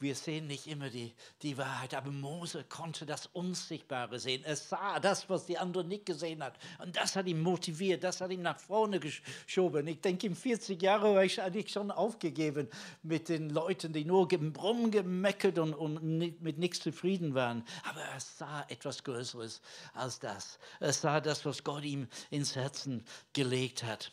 wir 0.00 0.14
sehen 0.14 0.46
nicht 0.46 0.66
immer 0.66 0.90
die, 0.90 1.14
die 1.42 1.56
Wahrheit, 1.56 1.94
aber 1.94 2.10
Mose 2.10 2.64
konnte 2.64 3.06
das 3.06 3.26
Unsichtbare 3.26 4.18
sehen. 4.18 4.42
Er 4.44 4.56
sah 4.56 4.98
das, 5.00 5.30
was 5.30 5.46
die 5.46 5.56
anderen 5.56 5.88
nicht 5.88 6.06
gesehen 6.06 6.42
hat. 6.42 6.58
Und 6.78 6.96
das 6.96 7.16
hat 7.16 7.26
ihn 7.26 7.40
motiviert, 7.40 8.02
das 8.02 8.20
hat 8.20 8.30
ihn 8.30 8.42
nach 8.42 8.58
vorne 8.58 9.00
geschoben. 9.00 9.86
Ich 9.86 10.00
denke, 10.00 10.26
in 10.26 10.34
40 10.34 10.82
Jahren 10.82 11.14
war 11.14 11.24
ich 11.24 11.40
eigentlich 11.40 11.70
schon 11.70 11.90
aufgegeben 11.90 12.68
mit 13.02 13.28
den 13.28 13.50
Leuten, 13.50 13.92
die 13.92 14.04
nur 14.04 14.28
rumgemeckert 14.30 15.58
und, 15.58 15.74
und 15.74 16.02
mit 16.42 16.58
nichts 16.58 16.80
zufrieden 16.80 17.34
waren. 17.34 17.64
Aber 17.84 18.00
er 18.00 18.20
sah 18.20 18.64
etwas 18.68 19.04
Größeres 19.04 19.60
als 19.94 20.18
das. 20.18 20.58
Er 20.80 20.92
sah 20.92 21.20
das, 21.20 21.44
was 21.46 21.62
Gott 21.62 21.84
ihm 21.84 22.08
ins 22.30 22.56
Herzen 22.56 23.04
gelegt 23.32 23.84
hat. 23.84 24.12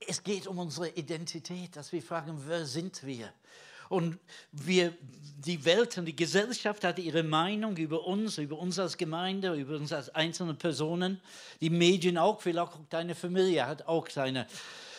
Es 0.00 0.22
geht 0.22 0.46
um 0.46 0.58
unsere 0.58 0.90
Identität, 0.90 1.74
dass 1.74 1.92
wir 1.92 2.02
fragen, 2.02 2.42
wer 2.46 2.66
sind 2.66 3.02
wir? 3.04 3.32
Und 3.88 4.18
wir, 4.52 4.94
die 5.38 5.64
Welt 5.64 5.96
und 5.98 6.06
die 6.06 6.16
Gesellschaft 6.16 6.84
hat 6.84 6.98
ihre 6.98 7.22
Meinung 7.22 7.76
über 7.76 8.06
uns, 8.06 8.38
über 8.38 8.58
uns 8.58 8.78
als 8.78 8.96
Gemeinde, 8.96 9.54
über 9.54 9.76
uns 9.76 9.92
als 9.92 10.14
einzelne 10.14 10.54
Personen. 10.54 11.20
Die 11.60 11.70
Medien 11.70 12.18
auch, 12.18 12.40
vielleicht 12.40 12.58
auch 12.58 12.78
deine 12.90 13.14
Familie 13.14 13.66
hat 13.66 13.86
auch 13.86 14.08
seine, 14.08 14.46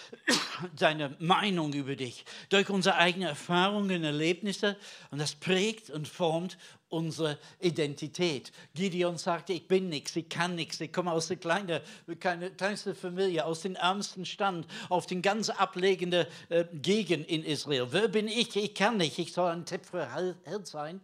seine 0.76 1.16
Meinung 1.20 1.74
über 1.74 1.96
dich. 1.96 2.24
Durch 2.50 2.70
unsere 2.70 2.96
eigenen 2.96 3.30
Erfahrungen, 3.30 4.04
Erlebnisse. 4.04 4.78
Und 5.12 5.20
das 5.20 5.36
prägt 5.36 5.90
und 5.90 6.08
formt 6.08 6.58
unsere 6.90 7.38
Identität. 7.60 8.52
Gideon 8.74 9.18
sagte, 9.18 9.54
ich 9.54 9.68
bin 9.68 9.90
nichts, 9.90 10.16
ich 10.16 10.30
kann 10.30 10.56
nichts, 10.56 10.80
ich 10.80 10.92
komme 10.92 11.12
aus 11.12 11.28
der 11.28 11.38
kleinen, 11.38 11.82
keine, 12.20 12.52
kleinsten 12.52 12.96
Familie, 12.96 13.46
aus 13.46 13.62
dem 13.62 13.76
ärmsten 13.76 14.26
Stand, 14.26 14.68
auf 14.90 15.06
den 15.06 15.22
ganz 15.22 15.50
ablegenden 15.50 16.26
äh, 16.50 16.66
Gegend 16.74 17.28
in 17.28 17.44
Israel. 17.44 17.88
Wer 17.92 18.08
bin 18.08 18.28
ich? 18.28 18.56
Ich 18.56 18.74
kann 18.74 18.98
nicht, 18.98 19.20
ich 19.20 19.34
soll 19.34 19.52
ein 19.52 19.66
tapferer 19.66 20.36
Held 20.44 20.68
sein. 20.68 21.02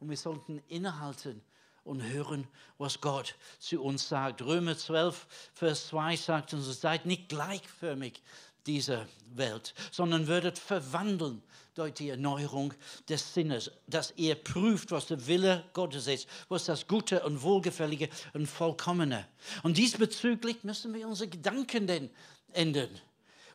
Und 0.00 0.10
wir 0.10 0.16
sollten 0.16 0.62
innehalten 0.68 1.40
und 1.84 2.02
hören, 2.02 2.46
was 2.78 3.00
Gott 3.00 3.36
zu 3.58 3.82
uns 3.82 4.08
sagt. 4.08 4.42
Römer 4.42 4.76
12, 4.76 5.26
Vers 5.54 5.88
2 5.88 6.16
sagt 6.16 6.54
uns, 6.54 6.80
seid 6.80 7.06
nicht 7.06 7.28
gleichförmig 7.28 8.20
dieser 8.66 9.06
Welt, 9.34 9.74
sondern 9.90 10.26
werdet 10.28 10.58
verwandeln 10.58 11.42
durch 11.74 11.94
die 11.94 12.08
Erneuerung 12.08 12.72
des 13.08 13.34
Sinnes, 13.34 13.70
dass 13.86 14.12
ihr 14.16 14.36
prüft, 14.36 14.90
was 14.92 15.06
der 15.06 15.26
Wille 15.26 15.64
Gottes 15.72 16.06
ist, 16.06 16.28
was 16.48 16.64
das 16.64 16.86
Gute 16.86 17.22
und 17.24 17.42
Wohlgefällige 17.42 18.08
und 18.32 18.46
Vollkommene. 18.46 19.26
Und 19.62 19.76
diesbezüglich 19.76 20.62
müssen 20.62 20.94
wir 20.94 21.08
unsere 21.08 21.28
Gedanken 21.28 21.86
denn 21.86 22.10
ändern. 22.52 22.90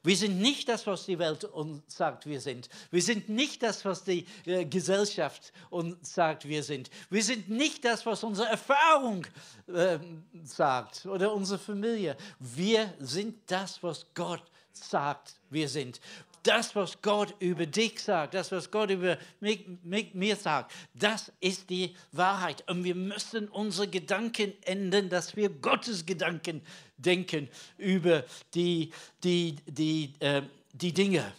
Wir 0.01 0.15
sind 0.15 0.39
nicht 0.39 0.69
das, 0.69 0.87
was 0.87 1.05
die 1.05 1.19
Welt 1.19 1.43
uns 1.43 1.83
sagt, 1.87 2.25
wir 2.25 2.39
sind. 2.39 2.69
Wir 2.89 3.01
sind 3.01 3.27
nicht 3.27 3.61
das, 3.61 3.83
was 3.83 4.05
die 4.05 4.25
äh, 4.45 4.63
Gesellschaft 4.63 5.51
uns 5.69 6.13
sagt, 6.13 6.47
wir 6.47 6.63
sind. 6.63 6.89
Wir 7.09 7.23
sind 7.23 7.49
nicht 7.49 7.83
das, 7.83 8.05
was 8.05 8.23
unsere 8.23 8.47
Erfahrung 8.47 9.27
äh, 9.67 9.99
sagt 10.43 11.05
oder 11.05 11.33
unsere 11.33 11.59
Familie. 11.59 12.15
Wir 12.39 12.93
sind 12.99 13.39
das, 13.47 13.83
was 13.83 14.05
Gott 14.13 14.43
sagt, 14.83 15.36
wir 15.50 15.67
sind 15.69 16.00
das, 16.43 16.75
was 16.75 17.01
Gott 17.01 17.36
über 17.39 17.65
dich 17.65 18.00
sagt, 18.01 18.33
das, 18.33 18.51
was 18.51 18.71
Gott 18.71 18.89
über 18.89 19.17
mich, 19.39 19.65
mich, 19.83 20.13
mir 20.13 20.36
sagt, 20.36 20.71
das 20.93 21.31
ist 21.39 21.69
die 21.69 21.95
Wahrheit. 22.12 22.63
Und 22.67 22.83
wir 22.83 22.95
müssen 22.95 23.48
unsere 23.50 23.88
Gedanken 23.88 24.53
ändern, 24.63 25.09
dass 25.09 25.36
wir 25.36 25.50
Gottes 25.50 26.05
Gedanken 26.05 26.62
denken 26.98 27.50
über 27.77 28.24
die, 28.53 28.91
die, 29.24 29.57
die, 29.65 30.13
äh, 30.19 30.43
die 30.74 30.93
Dinge. 30.93 31.31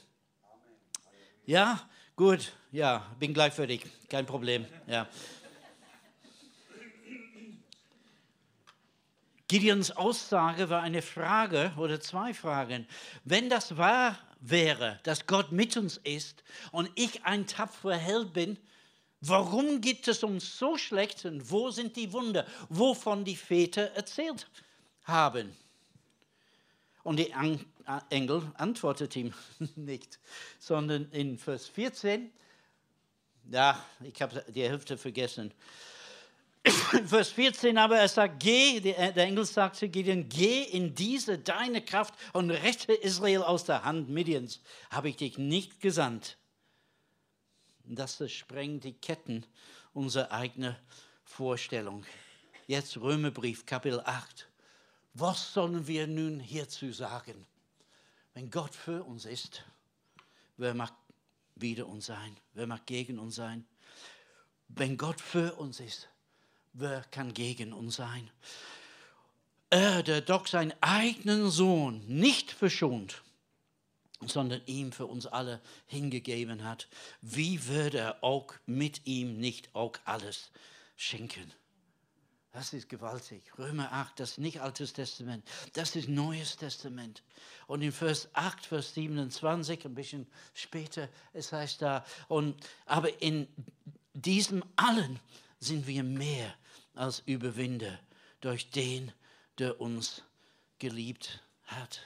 Ja, 1.47 1.89
gut, 2.15 2.53
ja, 2.71 3.07
bin 3.19 3.35
gleich 3.35 3.55
fertig, 3.55 3.83
kein 4.09 4.27
Problem. 4.27 4.67
Ja. 4.87 5.09
Gideons 9.51 9.91
Aussage 9.91 10.71
war 10.71 10.81
eine 10.81 11.03
Frage 11.03 11.73
oder 11.77 12.01
zwei 12.01 12.33
Fragen. 12.33 12.87
Wenn 13.25 13.51
das 13.51 13.77
wahr 13.77 14.17
wäre, 14.39 15.01
dass 15.03 15.27
Gott 15.27 15.51
mit 15.51 15.77
uns 15.77 15.97
ist 15.97 16.45
und 16.71 16.89
ich 16.95 17.25
ein 17.25 17.49
tapferer 17.49 17.97
Held 17.97 18.33
bin, 18.33 18.57
warum 19.21 19.81
geht 19.81 20.07
es 20.07 20.23
uns 20.23 20.57
so 20.57 20.77
schlecht 20.77 21.25
und 21.25 21.51
wo 21.51 21.71
sind 21.71 21.97
die 21.97 22.13
Wunder, 22.13 22.47
wovon 22.69 23.25
die 23.25 23.35
Väter 23.35 23.91
erzählt 23.97 24.49
haben? 25.03 25.53
Und 27.03 27.17
die 27.17 27.35
Engel 28.11 28.53
antwortet 28.55 29.17
ihm 29.17 29.35
nicht, 29.75 30.21
sondern 30.61 31.11
in 31.11 31.39
Vers 31.39 31.67
14, 31.67 32.31
ja, 33.51 33.85
ich 34.01 34.23
habe 34.23 34.45
die 34.55 34.63
Hälfte 34.63 34.97
vergessen. 34.97 35.53
Vers 37.07 37.31
14 37.31 37.79
aber, 37.79 37.99
er 37.99 38.09
sagt, 38.09 38.41
geh, 38.43 38.81
der 38.81 39.17
Engel 39.17 39.47
sagt 39.47 39.77
zu 39.77 39.89
Gideon, 39.89 40.29
geh 40.29 40.65
in 40.65 40.95
diese 40.95 41.39
deine 41.39 41.83
Kraft 41.83 42.15
und 42.35 42.51
rette 42.51 42.93
Israel 42.93 43.43
aus 43.43 43.65
der 43.65 43.85
Hand 43.85 44.11
Midians. 44.11 44.61
Habe 44.91 45.09
ich 45.09 45.17
dich 45.17 45.39
nicht 45.39 45.81
gesandt. 45.81 46.37
Das 47.85 48.23
sprengt 48.31 48.85
die 48.85 48.93
Ketten 48.93 49.47
unserer 49.95 50.33
eigenen 50.33 50.77
Vorstellung. 51.25 52.05
Jetzt 52.67 52.99
Römerbrief, 52.99 53.65
Kapitel 53.65 54.01
8. 54.01 54.47
Was 55.15 55.55
sollen 55.55 55.87
wir 55.87 56.07
nun 56.07 56.41
hierzu 56.41 56.93
sagen? 56.93 57.47
Wenn 58.35 58.51
Gott 58.51 58.75
für 58.75 59.03
uns 59.03 59.25
ist, 59.25 59.65
wer 60.57 60.75
mag 60.75 60.93
wider 61.57 61.87
uns 61.87 62.07
sein? 62.07 62.37
Wer 62.53 62.67
mag 62.67 62.87
gegen 62.87 63.19
uns 63.19 63.37
sein? 63.37 63.67
Wenn 64.69 64.97
Gott 64.97 65.21
für 65.21 65.55
uns 65.55 65.81
ist, 65.81 66.10
wer 66.81 67.05
kann 67.11 67.35
gegen 67.35 67.73
uns 67.73 67.97
sein? 67.97 68.31
Er, 69.71 70.03
der 70.03 70.21
doch 70.21 70.47
seinen 70.47 70.75
eigenen 70.81 71.51
Sohn 71.51 72.03
nicht 72.07 72.51
verschont, 72.51 73.23
sondern 74.27 74.61
ihm 74.67 74.93
für 74.93 75.07
uns 75.07 75.27
alle 75.27 75.61
hingegeben 75.87 76.65
hat, 76.65 76.89
wie 77.23 77.67
würde 77.67 77.99
er 77.99 78.25
auch 78.25 78.53
mit 78.67 79.07
ihm 79.07 79.39
nicht 79.39 79.75
auch 79.75 79.95
alles 80.05 80.51
schenken? 80.97 81.53
Das 82.53 82.73
ist 82.73 82.89
gewaltig. 82.89 83.43
Römer 83.59 83.93
8, 83.93 84.19
das 84.19 84.33
ist 84.33 84.39
nicht 84.39 84.61
Altes 84.61 84.93
Testament, 84.93 85.49
das 85.75 85.95
ist 85.95 86.09
Neues 86.09 86.57
Testament. 86.57 87.23
Und 87.69 87.83
in 87.83 87.93
Vers 87.93 88.29
8, 88.33 88.67
Vers 88.67 88.95
27, 88.95 89.85
ein 89.85 89.95
bisschen 89.95 90.27
später, 90.53 91.09
es 91.33 91.53
heißt 91.53 91.81
da, 91.81 92.05
und, 92.27 92.57
aber 92.87 93.23
in 93.23 93.47
diesem 94.15 94.65
allen 94.75 95.21
sind 95.61 95.87
wir 95.87 96.03
mehr 96.03 96.55
als 96.95 97.23
Überwinder 97.27 97.99
durch 98.41 98.71
den, 98.71 99.13
der 99.59 99.81
uns 99.81 100.23
geliebt 100.79 101.43
hat. 101.65 102.01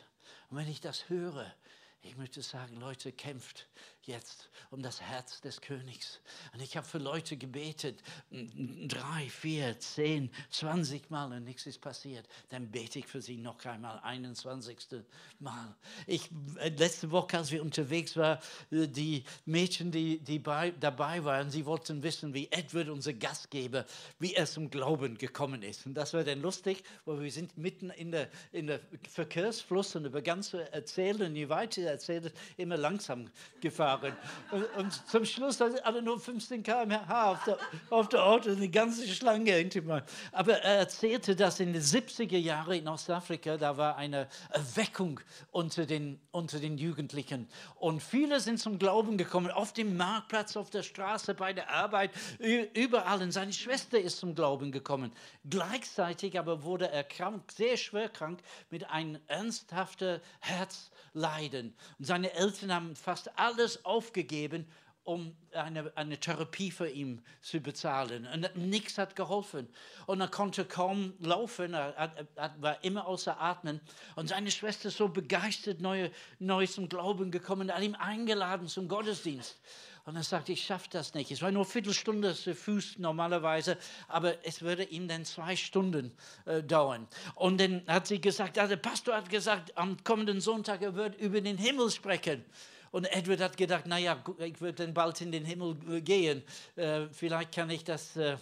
Und 0.51 0.59
wenn 0.59 0.69
ich 0.69 0.81
das 0.81 1.09
höre, 1.09 1.55
ich 2.03 2.17
möchte 2.17 2.43
sagen, 2.43 2.77
Leute, 2.77 3.13
kämpft 3.13 3.69
jetzt 4.07 4.51
um 4.71 4.83
das 4.83 5.01
Herz 5.01 5.41
des 5.41 5.61
Königs. 5.61 6.21
Und 6.53 6.61
ich 6.61 6.77
habe 6.77 6.87
für 6.87 6.99
Leute 6.99 7.37
gebetet, 7.37 8.03
drei, 8.31 9.29
vier, 9.31 9.79
zehn, 9.79 10.31
zwanzig 10.51 11.11
Mal 11.11 11.33
und 11.33 11.45
nichts 11.45 11.67
ist 11.67 11.81
passiert. 11.81 12.27
Dann 12.49 12.71
bete 12.71 12.99
ich 12.99 13.07
für 13.07 13.21
sie 13.21 13.37
noch 13.37 13.65
einmal, 13.65 14.01
21. 14.01 14.79
Mal. 15.39 15.75
Ich, 16.07 16.31
äh, 16.59 16.71
letzte 16.71 17.11
Woche, 17.11 17.39
als 17.39 17.51
wir 17.51 17.63
unterwegs 17.63 18.17
waren, 18.17 18.39
äh, 18.71 18.89
die 18.89 19.25
Mädchen, 19.45 19.91
die, 19.91 20.19
die 20.19 20.39
bei, 20.39 20.73
dabei 20.73 21.25
waren, 21.25 21.51
sie 21.51 21.65
wollten 21.67 22.03
wissen, 22.03 22.35
wie 22.35 22.49
Edward, 22.51 22.89
unser 22.89 23.13
Gastgeber, 23.13 23.85
wie 24.19 24.35
er 24.35 24.47
zum 24.47 24.71
Glauben 24.71 25.19
gekommen 25.19 25.63
ist. 25.63 25.87
Und 25.87 25.95
das 25.95 26.15
war 26.15 26.25
dann 26.25 26.41
lustig, 26.43 26.83
weil 27.05 27.21
wir 27.21 27.31
sind 27.31 27.57
mitten 27.57 27.91
in 27.91 28.11
der, 28.11 28.29
in 28.53 28.67
der 28.67 28.81
Verkehrsfluss 29.09 29.95
und 29.97 30.05
er 30.05 30.11
begann 30.11 30.43
zu 30.43 30.59
erzählen, 30.73 31.35
je 31.35 31.49
weiter 31.49 31.83
er 31.83 31.93
erzählte, 31.93 32.33
immer 32.57 32.77
langsam 32.77 33.31
gefahren 33.61 33.94
fahren. 33.99 34.17
Und, 34.51 34.65
und 34.77 35.09
zum 35.09 35.25
Schluss 35.25 35.61
hatte 35.61 36.03
nur 36.03 36.19
15 36.21 36.63
km/h 36.63 37.31
auf 37.31 37.45
der, 37.45 37.59
auf 37.91 38.09
der 38.09 38.25
Auto, 38.25 38.51
eine 38.51 38.69
ganze 38.69 39.07
Schlange 39.09 39.53
hinter 39.53 39.83
mir. 39.83 40.05
Aber 40.33 40.55
er 40.55 40.79
erzählte, 40.79 41.37
dass 41.37 41.61
in 41.61 41.73
den 41.73 41.83
70er 41.83 42.37
Jahren 42.37 42.75
in 42.75 42.89
Ostafrika, 42.89 43.57
da 43.57 43.77
war 43.77 43.97
eine 43.97 44.29
Erweckung 44.51 45.21
unter 45.51 45.87
den, 45.87 46.21
unter 46.31 46.59
den 46.59 46.79
Jugendlichen. 46.79 47.49
Und 47.77 48.03
viele 48.03 48.41
sind 48.41 48.59
zum 48.59 48.79
Glauben 48.79 49.19
gekommen, 49.19 49.51
auf 49.51 49.73
dem 49.73 49.97
Marktplatz, 49.97 50.57
auf 50.57 50.71
der 50.71 50.83
Straße, 50.83 51.35
bei 51.35 51.53
der 51.53 51.71
Arbeit, 51.71 52.11
überall. 52.75 53.23
Und 53.23 53.33
seine 53.33 53.53
Schwester 53.53 53.99
ist 53.99 54.19
zum 54.19 54.35
Glauben 54.35 54.73
gekommen. 54.73 55.13
Gleichzeitig 55.49 56.39
aber 56.39 56.63
wurde 56.63 56.91
er 56.91 57.05
krank, 57.05 57.53
sehr 57.53 57.77
schwer 57.77 58.09
krank, 58.09 58.41
mit 58.71 58.89
einem 58.91 59.21
ernsthaften 59.27 60.21
Herzleiden. 60.41 61.75
Und 61.99 62.05
seine 62.05 62.33
Eltern 62.33 62.73
haben 62.73 62.97
fast 62.97 63.39
alles 63.39 63.84
aufgegeben, 63.85 64.67
um 65.05 65.37
eine, 65.53 65.93
eine 65.97 66.19
Therapie 66.19 66.71
für 66.71 66.89
ihn 66.89 67.23
zu 67.43 67.61
bezahlen. 67.61 68.27
Und 68.27 68.57
nichts 68.57 68.97
hat 68.97 69.15
geholfen. 69.15 69.69
Und 70.07 70.21
er 70.21 70.29
konnte 70.29 70.65
kaum 70.65 71.13
laufen, 71.21 71.75
er, 71.75 72.27
er, 72.35 72.55
war 72.59 72.83
immer 72.83 73.07
außer 73.07 73.39
Atmen. 73.39 73.81
Und 74.17 74.29
seine 74.29 74.51
Schwester 74.51 74.89
ist 74.89 74.97
so 74.97 75.09
begeistert, 75.09 75.81
neu, 75.81 76.09
neu 76.39 76.67
zum 76.67 76.89
Glauben 76.89 77.31
gekommen, 77.31 77.73
hat 77.73 77.83
ihn 77.83 77.95
eingeladen 77.95 78.67
zum 78.67 78.89
Gottesdienst. 78.89 79.61
Und 80.07 80.17
er 80.17 80.23
sagte, 80.23 80.53
ich 80.53 80.65
schaffe 80.65 80.89
das 80.91 81.15
nicht. 81.15 81.31
Es 81.31 81.41
war 81.41 81.51
nur 81.51 81.63
eine 81.63 81.71
Viertelstunde 81.71 82.35
zu 82.35 82.55
Fuß 82.55 82.99
normalerweise, 82.99 83.79
aber 84.09 84.45
es 84.45 84.61
würde 84.61 84.85
ihm 84.85 85.09
dann 85.09 85.25
zwei 85.25 85.57
Stunden 85.57 86.13
äh, 86.45 86.63
dauern. 86.63 87.09
Und 87.35 87.59
dann 87.59 87.83
hat 87.87 88.07
sie 88.07 88.21
gesagt, 88.21 88.59
also 88.59 88.71
der 88.71 88.83
Pastor 88.83 89.17
hat 89.17 89.31
gesagt, 89.31 89.77
am 89.79 90.03
kommenden 90.05 90.43
Sonntag, 90.43 90.83
er 90.83 90.95
wird 90.95 91.17
über 91.17 91.41
den 91.41 91.57
Himmel 91.57 91.91
sprechen. 91.91 92.45
Und 92.95 93.07
Edward 93.07 93.41
hat 93.41 93.57
gedacht, 93.57 93.87
naja, 93.87 94.23
ich 94.39 94.61
würde 94.61 94.85
dann 94.85 94.95
bald 94.95 95.21
in 95.21 95.33
den 95.33 95.45
Himmel 95.45 95.77
äh, 95.91 96.01
gehen. 96.01 96.45
Äh, 96.77 97.09
vielleicht 97.11 97.53
kann 97.53 97.69
ich 97.69 97.83
das, 97.83 98.15
äh, 98.15 98.37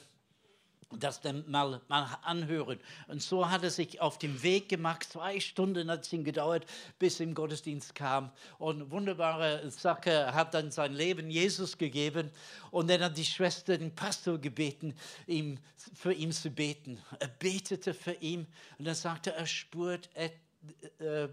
das 0.91 1.23
dann 1.23 1.51
mal, 1.51 1.81
mal 1.89 2.19
anhören. 2.21 2.79
Und 3.09 3.23
so 3.23 3.49
hat 3.49 3.63
er 3.63 3.71
sich 3.71 4.03
auf 4.03 4.19
den 4.19 4.43
Weg 4.43 4.69
gemacht. 4.69 5.05
Zwei 5.05 5.41
Stunden 5.41 5.91
hat 5.91 6.05
es 6.05 6.13
ihm 6.13 6.23
gedauert, 6.23 6.67
bis 6.99 7.19
er 7.19 7.29
im 7.29 7.35
Gottesdienst 7.35 7.95
kam. 7.95 8.31
Und 8.59 8.91
wunderbare 8.91 9.71
Sache, 9.71 10.35
hat 10.35 10.53
dann 10.53 10.71
sein 10.71 10.93
Leben 10.93 11.31
Jesus 11.31 11.79
gegeben. 11.79 12.31
Und 12.71 12.91
dann 12.91 13.01
hat 13.01 13.17
die 13.17 13.25
Schwester 13.25 13.79
den 13.79 13.95
Pastor 13.95 14.37
gebeten, 14.37 14.95
ihm, 15.27 15.57
für 15.95 16.13
ihn 16.13 16.31
zu 16.31 16.51
beten. 16.51 16.99
Er 17.21 17.29
betete 17.29 17.95
für 17.95 18.13
ihn 18.13 18.47
und 18.79 18.85
dann 18.85 18.97
sagte 18.97 19.33
er 19.33 19.47
spürt 19.47 20.11
etwas 20.15 20.52
äh, 20.99 21.29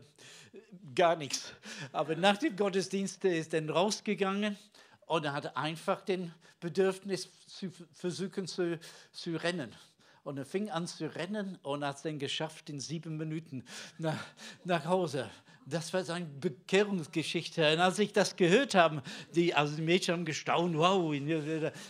gar 0.95 1.15
nichts. 1.15 1.53
Aber 1.91 2.15
nach 2.15 2.37
dem 2.37 2.55
Gottesdienst 2.55 3.23
ist 3.25 3.53
er 3.53 3.69
rausgegangen 3.69 4.57
und 5.05 5.25
er 5.25 5.33
hatte 5.33 5.55
einfach 5.55 6.01
den 6.01 6.33
Bedürfnis 6.59 7.29
zu 7.47 7.71
versuchen 7.93 8.47
zu, 8.47 8.79
zu 9.11 9.35
rennen. 9.35 9.75
Und 10.23 10.37
er 10.37 10.45
fing 10.45 10.69
an 10.69 10.85
zu 10.85 11.13
rennen 11.15 11.57
und 11.63 11.83
hat 11.83 11.97
es 11.97 12.01
dann 12.03 12.19
geschafft 12.19 12.69
in 12.69 12.79
sieben 12.79 13.17
Minuten 13.17 13.63
nach, 13.97 14.23
nach 14.65 14.85
Hause. 14.85 15.29
Das 15.65 15.93
war 15.93 16.03
seine 16.03 16.25
Bekehrungsgeschichte. 16.25 17.73
Und 17.73 17.79
als 17.79 17.99
ich 17.99 18.11
das 18.11 18.35
gehört 18.35 18.75
habe, 18.75 19.01
die, 19.35 19.53
also 19.53 19.75
die 19.75 19.81
Mädchen 19.81 20.13
haben 20.13 20.25
gestaunt, 20.25 20.75
wow. 20.75 21.13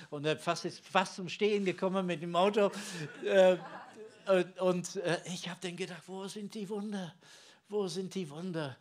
Und 0.09 0.25
er 0.25 0.37
fast, 0.37 0.65
ist 0.65 0.85
fast 0.85 1.15
zum 1.15 1.29
Stehen 1.29 1.65
gekommen 1.65 2.05
mit 2.05 2.21
dem 2.21 2.35
Auto. 2.35 2.71
Und, 4.29 4.59
und 4.59 4.95
äh, 4.97 5.19
ich 5.25 5.49
habe 5.49 5.59
dann 5.61 5.75
gedacht, 5.75 6.03
wo 6.05 6.27
sind 6.27 6.53
die 6.53 6.69
Wunder? 6.69 7.15
Wo 7.67 7.87
sind 7.87 8.13
die 8.13 8.29
Wunder? 8.29 8.77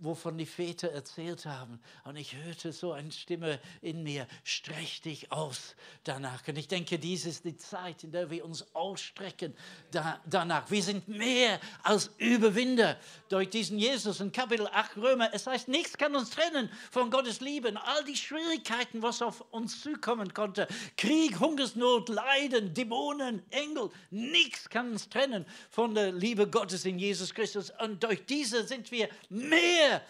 Wovon 0.00 0.38
die 0.38 0.46
Väter 0.46 0.90
erzählt 0.90 1.46
haben. 1.46 1.80
Und 2.04 2.16
ich 2.16 2.36
hörte 2.36 2.72
so 2.72 2.92
eine 2.92 3.12
Stimme 3.12 3.60
in 3.82 4.02
mir, 4.02 4.26
streck 4.42 5.02
dich 5.02 5.30
aus 5.32 5.76
danach. 6.04 6.46
Und 6.46 6.58
ich 6.58 6.68
denke, 6.68 6.98
dies 6.98 7.26
ist 7.26 7.44
die 7.44 7.56
Zeit, 7.56 8.04
in 8.04 8.12
der 8.12 8.30
wir 8.30 8.44
uns 8.44 8.74
ausstrecken 8.74 9.54
da, 9.90 10.20
danach. 10.26 10.70
Wir 10.70 10.82
sind 10.82 11.08
mehr 11.08 11.60
als 11.82 12.10
Überwinder 12.18 12.98
durch 13.28 13.50
diesen 13.50 13.78
Jesus. 13.78 14.20
In 14.20 14.32
Kapitel 14.32 14.66
8 14.66 14.96
Römer, 14.96 15.30
es 15.32 15.46
heißt, 15.46 15.68
nichts 15.68 15.96
kann 15.96 16.14
uns 16.14 16.30
trennen 16.30 16.70
von 16.90 17.10
Gottes 17.10 17.40
Liebe. 17.40 17.68
Und 17.68 17.76
all 17.76 18.04
die 18.04 18.16
Schwierigkeiten, 18.16 19.02
was 19.02 19.22
auf 19.22 19.40
uns 19.52 19.80
zukommen 19.80 20.34
konnte, 20.34 20.68
Krieg, 20.96 21.40
Hungersnot, 21.40 22.08
Leiden, 22.08 22.74
Dämonen, 22.74 23.42
Engel, 23.50 23.90
nichts 24.10 24.68
kann 24.68 24.92
uns 24.92 25.08
trennen 25.08 25.46
von 25.70 25.94
der 25.94 26.12
Liebe 26.12 26.48
Gottes 26.48 26.84
in 26.84 26.98
Jesus 26.98 27.34
Christus. 27.34 27.72
Und 27.82 28.02
durch 28.02 28.24
diese 28.26 28.66
sind 28.66 28.90
wir 28.90 29.08
mehr 29.28 29.83
mehr 29.84 30.02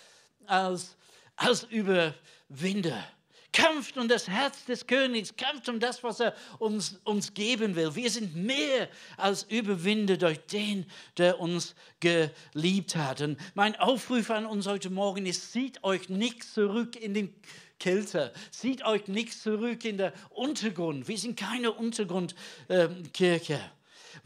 als, 0.47 0.97
als 1.37 1.65
Überwinder. 1.65 3.05
Kämpft 3.53 3.97
um 3.97 4.09
das 4.09 4.27
Herz 4.27 4.65
des 4.65 4.85
Königs, 4.85 5.37
kämpft 5.37 5.69
um 5.69 5.79
das, 5.79 6.03
was 6.03 6.19
er 6.19 6.35
uns, 6.59 6.99
uns 7.05 7.35
geben 7.35 7.77
will. 7.77 7.95
Wir 7.95 8.11
sind 8.11 8.35
mehr 8.35 8.89
als 9.17 9.45
Überwinder 9.45 10.17
durch 10.17 10.41
den, 10.47 10.87
der 11.19 11.39
uns 11.39 11.77
geliebt 12.01 12.97
hat. 12.97 13.21
Und 13.21 13.39
mein 13.55 13.77
Aufruf 13.77 14.31
an 14.31 14.45
uns 14.45 14.67
heute 14.67 14.91
Morgen 14.91 15.25
ist, 15.25 15.53
zieht 15.53 15.85
euch 15.85 16.09
nicht 16.09 16.43
zurück 16.43 16.97
in 16.97 17.15
den 17.15 17.33
Kälte, 17.79 18.33
zieht 18.51 18.85
euch 18.85 19.07
nicht 19.07 19.41
zurück 19.41 19.85
in 19.85 19.99
den 19.99 20.13
Untergrund. 20.31 21.07
Wir 21.07 21.19
sind 21.19 21.39
keine 21.39 21.71
Untergrundkirche. 21.71 23.55
Ähm, 23.55 23.61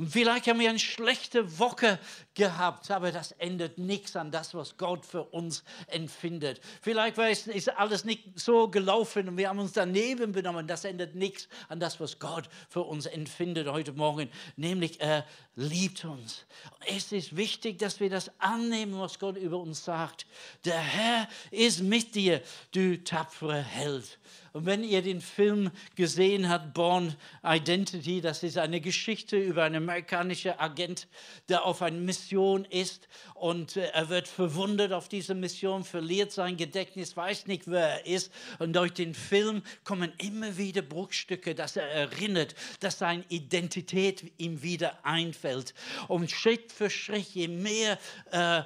Vielleicht 0.06 0.46
haben 0.46 0.60
wir 0.60 0.70
eine 0.70 0.78
schlechte 0.78 1.58
Woche 1.58 1.98
gehabt, 2.34 2.88
aber 2.92 3.10
das 3.10 3.32
ändert 3.32 3.78
nichts 3.78 4.14
an 4.14 4.30
das, 4.30 4.54
was 4.54 4.76
Gott 4.76 5.04
für 5.04 5.24
uns 5.24 5.64
empfindet. 5.88 6.60
Vielleicht 6.82 7.18
ist 7.48 7.76
alles 7.76 8.04
nicht 8.04 8.38
so 8.38 8.68
gelaufen 8.68 9.28
und 9.28 9.36
wir 9.36 9.48
haben 9.48 9.58
uns 9.58 9.72
daneben 9.72 10.30
benommen. 10.30 10.68
Das 10.68 10.84
ändert 10.84 11.16
nichts 11.16 11.48
an 11.68 11.80
das, 11.80 11.98
was 11.98 12.20
Gott 12.20 12.48
für 12.68 12.82
uns 12.82 13.06
empfindet 13.06 13.66
heute 13.66 13.92
Morgen, 13.92 14.30
nämlich 14.54 15.00
er 15.00 15.26
liebt 15.56 16.04
uns. 16.04 16.46
Es 16.86 17.10
ist 17.10 17.36
wichtig, 17.36 17.80
dass 17.80 17.98
wir 17.98 18.08
das 18.08 18.30
annehmen, 18.38 19.00
was 19.00 19.18
Gott 19.18 19.36
über 19.36 19.58
uns 19.58 19.84
sagt. 19.84 20.26
Der 20.64 20.78
Herr 20.78 21.28
ist 21.50 21.80
mit 21.80 22.14
dir, 22.14 22.40
du 22.70 23.02
tapfere 23.02 23.60
Held. 23.60 24.20
Und 24.52 24.66
wenn 24.66 24.84
ihr 24.84 25.02
den 25.02 25.20
Film 25.20 25.70
gesehen 25.94 26.48
habt, 26.48 26.74
Born 26.74 27.14
Identity, 27.44 28.20
das 28.20 28.42
ist 28.42 28.58
eine 28.58 28.80
Geschichte 28.80 29.36
über 29.36 29.64
einen 29.64 29.76
amerikanischen 29.76 30.52
Agent, 30.58 31.06
der 31.48 31.64
auf 31.64 31.82
einer 31.82 31.98
Mission 31.98 32.64
ist 32.64 33.08
und 33.34 33.76
äh, 33.76 33.88
er 33.90 34.08
wird 34.08 34.28
verwundet 34.28 34.92
auf 34.92 35.08
dieser 35.08 35.34
Mission, 35.34 35.84
verliert 35.84 36.32
sein 36.32 36.56
Gedächtnis, 36.56 37.16
weiß 37.16 37.46
nicht, 37.46 37.66
wer 37.66 38.00
er 38.00 38.06
ist. 38.06 38.32
Und 38.58 38.74
durch 38.74 38.92
den 38.92 39.14
Film 39.14 39.62
kommen 39.84 40.12
immer 40.18 40.56
wieder 40.56 40.82
Bruchstücke, 40.82 41.54
dass 41.54 41.76
er 41.76 41.88
erinnert, 41.88 42.54
dass 42.80 42.98
seine 42.98 43.24
Identität 43.28 44.32
ihm 44.38 44.62
wieder 44.62 45.04
einfällt. 45.04 45.74
Und 46.08 46.30
Schritt 46.30 46.72
für 46.72 46.90
Schritt, 46.90 47.28
je 47.34 47.48
mehr 47.48 47.98
äh, 48.30 48.62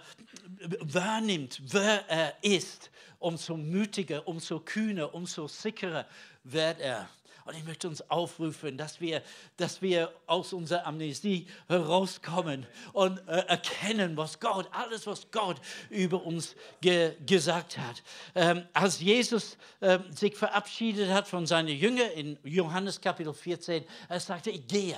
wahrnimmt, 0.80 1.60
wer 1.66 2.08
er 2.08 2.34
ist, 2.42 2.90
umso 3.22 3.56
mutiger, 3.56 4.26
umso 4.26 4.60
kühner, 4.60 5.14
umso 5.14 5.48
sicherer 5.48 6.06
wird 6.44 6.80
er. 6.80 7.08
Und 7.44 7.56
ich 7.56 7.64
möchte 7.64 7.88
uns 7.88 8.08
aufrufen, 8.08 8.76
dass 8.76 9.00
wir, 9.00 9.20
dass 9.56 9.82
wir 9.82 10.12
aus 10.26 10.52
unserer 10.52 10.86
Amnesie 10.86 11.48
herauskommen 11.66 12.66
und 12.92 13.18
äh, 13.26 13.38
erkennen, 13.48 14.16
was 14.16 14.38
Gott, 14.38 14.68
alles, 14.70 15.06
was 15.08 15.28
Gott 15.32 15.56
über 15.90 16.22
uns 16.24 16.54
ge 16.80 17.16
gesagt 17.26 17.78
hat. 17.78 18.02
Ähm, 18.36 18.64
als 18.72 19.00
Jesus 19.00 19.56
äh, 19.80 19.98
sich 20.14 20.36
verabschiedet 20.36 21.10
hat 21.10 21.26
von 21.26 21.46
seinen 21.46 21.76
Jüngern 21.76 22.10
in 22.12 22.38
Johannes 22.44 23.00
Kapitel 23.00 23.34
14, 23.34 23.84
er 24.08 24.20
sagte, 24.20 24.50
ich 24.50 24.66
gehe 24.68 24.96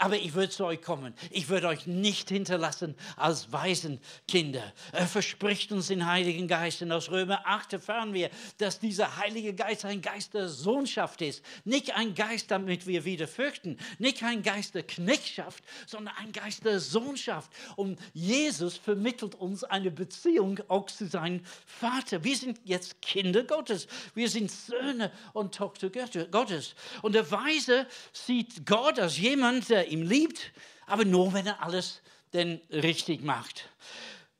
aber 0.00 0.16
ich 0.16 0.32
würde 0.32 0.48
zu 0.48 0.64
euch 0.64 0.80
kommen. 0.80 1.12
Ich 1.30 1.50
würde 1.50 1.68
euch 1.68 1.86
nicht 1.86 2.30
hinterlassen 2.30 2.94
als 3.16 3.52
Waisenkinder. 3.52 4.72
Er 4.92 5.06
verspricht 5.06 5.72
uns 5.72 5.88
den 5.88 6.06
Heiligen 6.06 6.48
Geist. 6.48 6.80
Und 6.80 6.90
aus 6.90 7.10
Römer 7.10 7.42
8 7.46 7.74
erfahren 7.74 8.14
wir, 8.14 8.30
dass 8.56 8.80
dieser 8.80 9.18
Heilige 9.18 9.52
Geist 9.54 9.84
ein 9.84 10.00
Geist 10.00 10.32
der 10.32 10.48
Sohnschaft 10.48 11.20
ist. 11.20 11.44
Nicht 11.64 11.94
ein 11.96 12.14
Geist, 12.14 12.50
damit 12.50 12.86
wir 12.86 13.04
wieder 13.04 13.28
fürchten. 13.28 13.76
Nicht 13.98 14.22
ein 14.22 14.42
Geist 14.42 14.74
der 14.74 14.84
Knechtschaft, 14.84 15.62
sondern 15.86 16.14
ein 16.16 16.32
Geist 16.32 16.64
der 16.64 16.80
Sohnschaft. 16.80 17.52
Und 17.76 18.00
Jesus 18.14 18.78
vermittelt 18.78 19.34
uns 19.34 19.64
eine 19.64 19.90
Beziehung 19.90 20.60
auch 20.68 20.86
zu 20.86 21.08
seinem 21.08 21.42
Vater. 21.66 22.24
Wir 22.24 22.36
sind 22.36 22.58
jetzt 22.64 23.02
Kinder 23.02 23.44
Gottes. 23.44 23.86
Wir 24.14 24.30
sind 24.30 24.50
Söhne 24.50 25.12
und 25.34 25.54
Tochter 25.54 25.90
Gottes. 25.90 26.74
Und 27.02 27.14
der 27.14 27.30
Weise 27.30 27.86
sieht 28.14 28.64
Gott 28.64 28.98
als 28.98 29.18
jemand, 29.18 29.68
der 29.68 29.89
ihm 29.90 30.02
liebt, 30.02 30.52
aber 30.86 31.04
nur, 31.04 31.32
wenn 31.32 31.46
er 31.46 31.62
alles 31.62 32.00
denn 32.32 32.60
richtig 32.70 33.22
macht. 33.22 33.68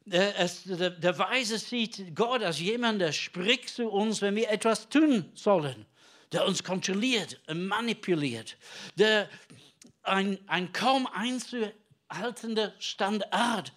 Der, 0.06 1.18
Weise 1.18 1.58
sieht 1.58 2.16
Gott 2.16 2.42
als 2.42 2.58
jemand, 2.58 3.00
der 3.00 3.12
spricht 3.12 3.68
zu 3.68 3.88
uns, 3.88 4.22
wenn 4.22 4.34
wir 4.34 4.50
etwas 4.50 4.88
tun 4.88 5.30
sollen, 5.34 5.86
der 6.32 6.46
uns 6.46 6.64
kontrolliert, 6.64 7.40
manipuliert, 7.52 8.56
der 8.96 9.28
ein, 10.02 10.38
ein 10.48 10.72
kaum 10.72 11.06
einzuhaltender 11.06 12.72
Standard 12.78 13.72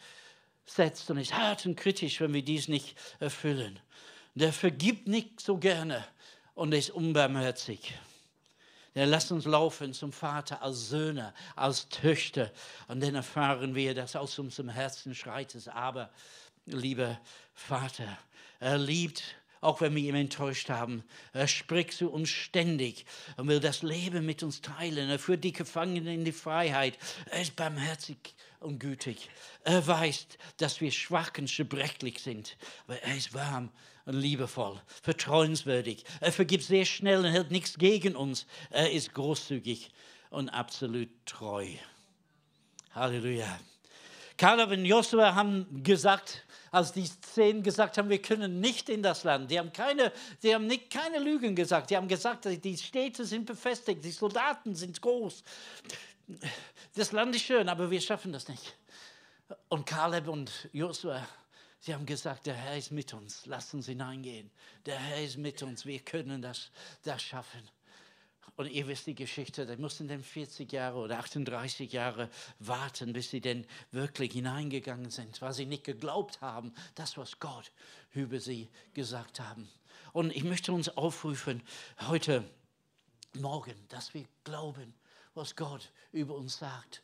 setzt 0.65 1.09
und 1.11 1.17
ist 1.17 1.33
hart 1.33 1.65
und 1.65 1.75
kritisch, 1.75 2.19
wenn 2.21 2.33
wir 2.33 2.43
dies 2.43 2.67
nicht 2.67 2.95
erfüllen. 3.19 3.79
Der 4.33 4.53
vergibt 4.53 5.07
nicht 5.07 5.39
so 5.39 5.57
gerne 5.57 6.03
und 6.55 6.73
ist 6.73 6.89
unbarmherzig. 6.89 7.93
Der 8.95 9.07
lässt 9.07 9.31
uns 9.31 9.45
laufen 9.45 9.93
zum 9.93 10.11
Vater 10.11 10.61
als 10.61 10.89
Söhne, 10.89 11.33
als 11.55 11.89
Töchter. 11.89 12.51
Und 12.87 13.01
dann 13.01 13.15
erfahren 13.15 13.75
wir, 13.75 13.95
dass 13.95 14.15
aus 14.15 14.37
unserem 14.39 14.69
Herzen 14.69 15.15
schreit 15.15 15.55
es, 15.55 15.67
aber, 15.67 16.11
lieber 16.65 17.19
Vater, 17.53 18.17
er 18.59 18.77
liebt 18.77 19.23
auch 19.63 19.81
wenn 19.81 19.95
wir 19.95 20.03
ihn 20.03 20.15
enttäuscht 20.15 20.69
haben. 20.69 21.03
Er 21.31 21.47
spricht 21.47 21.93
zu 21.93 22.11
uns 22.11 22.29
ständig 22.29 23.05
und 23.37 23.47
will 23.47 23.59
das 23.59 23.81
Leben 23.81 24.25
mit 24.25 24.43
uns 24.43 24.61
teilen. 24.61 25.09
Er 25.09 25.19
führt 25.19 25.43
die 25.43 25.53
Gefangenen 25.53 26.07
in 26.07 26.25
die 26.25 26.33
Freiheit. 26.33 26.97
Er 27.31 27.41
ist 27.41 27.55
barmherzig 27.55 28.35
und 28.59 28.79
gütig. 28.79 29.29
Er 29.63 29.85
weiß, 29.87 30.27
dass 30.57 30.81
wir 30.81 30.91
schwach 30.91 31.31
und 31.37 31.47
zerbrechlich 31.47 32.19
sind, 32.19 32.57
aber 32.87 33.01
er 33.01 33.15
ist 33.15 33.33
warm 33.33 33.71
und 34.05 34.15
liebevoll, 34.15 34.79
vertrauenswürdig. 35.01 36.03
Er 36.19 36.31
vergibt 36.31 36.63
sehr 36.63 36.85
schnell 36.85 37.19
und 37.19 37.31
hält 37.31 37.51
nichts 37.51 37.77
gegen 37.77 38.15
uns. 38.15 38.45
Er 38.69 38.91
ist 38.91 39.13
großzügig 39.13 39.91
und 40.29 40.49
absolut 40.49 41.09
treu. 41.25 41.67
Halleluja. 42.91 43.59
Kaleb 44.37 44.71
und 44.71 44.85
Joshua 44.85 45.35
haben 45.35 45.83
gesagt, 45.83 46.43
als 46.71 46.91
die 46.91 47.07
zehn 47.21 47.61
gesagt 47.61 47.97
haben, 47.97 48.09
wir 48.09 48.21
können 48.21 48.59
nicht 48.59 48.89
in 48.89 49.03
das 49.03 49.23
Land. 49.23 49.51
Die 49.51 49.59
haben 49.59 49.71
keine, 49.71 50.11
die 50.41 50.53
haben 50.53 50.65
nicht, 50.65 50.89
keine 50.89 51.19
Lügen 51.19 51.55
gesagt. 51.55 51.91
Die 51.91 51.97
haben 51.97 52.07
gesagt, 52.07 52.45
die 52.45 52.77
Städte 52.77 53.25
sind 53.25 53.45
befestigt, 53.45 54.03
die 54.03 54.11
Soldaten 54.11 54.75
sind 54.75 54.99
groß. 55.01 55.43
Das 56.95 57.11
Land 57.11 57.35
ist 57.35 57.43
schön, 57.43 57.69
aber 57.69 57.91
wir 57.91 58.01
schaffen 58.01 58.31
das 58.33 58.47
nicht. 58.47 58.75
Und 59.69 59.85
Kaleb 59.85 60.27
und 60.27 60.51
Joshua 60.71 61.27
Sie 61.85 61.93
haben 61.93 62.05
gesagt, 62.05 62.45
der 62.45 62.53
Herr 62.53 62.77
ist 62.77 62.91
mit 62.91 63.13
uns, 63.13 63.45
lasst 63.45 63.73
uns 63.73 63.87
hineingehen. 63.87 64.49
Der 64.85 64.97
Herr 64.97 65.21
ist 65.21 65.37
mit 65.37 65.61
uns, 65.63 65.85
wir 65.85 65.99
können 65.99 66.41
das, 66.41 66.71
das 67.03 67.21
schaffen. 67.21 67.59
Und 68.55 68.71
ihr 68.71 68.87
wisst 68.87 69.05
die 69.05 69.15
Geschichte, 69.15 69.65
die 69.65 69.75
mussten 69.75 70.07
dann 70.07 70.23
40 70.23 70.71
Jahre 70.71 70.99
oder 70.99 71.19
38 71.19 71.91
Jahre 71.91 72.29
warten, 72.59 73.11
bis 73.11 73.31
sie 73.31 73.41
denn 73.41 73.67
wirklich 73.91 74.31
hineingegangen 74.31 75.11
sind, 75.11 75.41
weil 75.41 75.51
sie 75.51 75.65
nicht 75.65 75.83
geglaubt 75.83 76.39
haben, 76.39 76.73
das, 76.95 77.17
was 77.17 77.37
Gott 77.41 77.69
über 78.13 78.39
sie 78.39 78.69
gesagt 78.93 79.41
haben. 79.41 79.67
Und 80.13 80.33
ich 80.33 80.45
möchte 80.45 80.71
uns 80.71 80.87
aufrufen, 80.87 81.61
heute 82.07 82.49
Morgen, 83.33 83.75
dass 83.89 84.13
wir 84.13 84.23
glauben, 84.45 84.93
was 85.35 85.55
Gott 85.55 85.91
über 86.11 86.35
uns 86.35 86.57
sagt. 86.57 87.01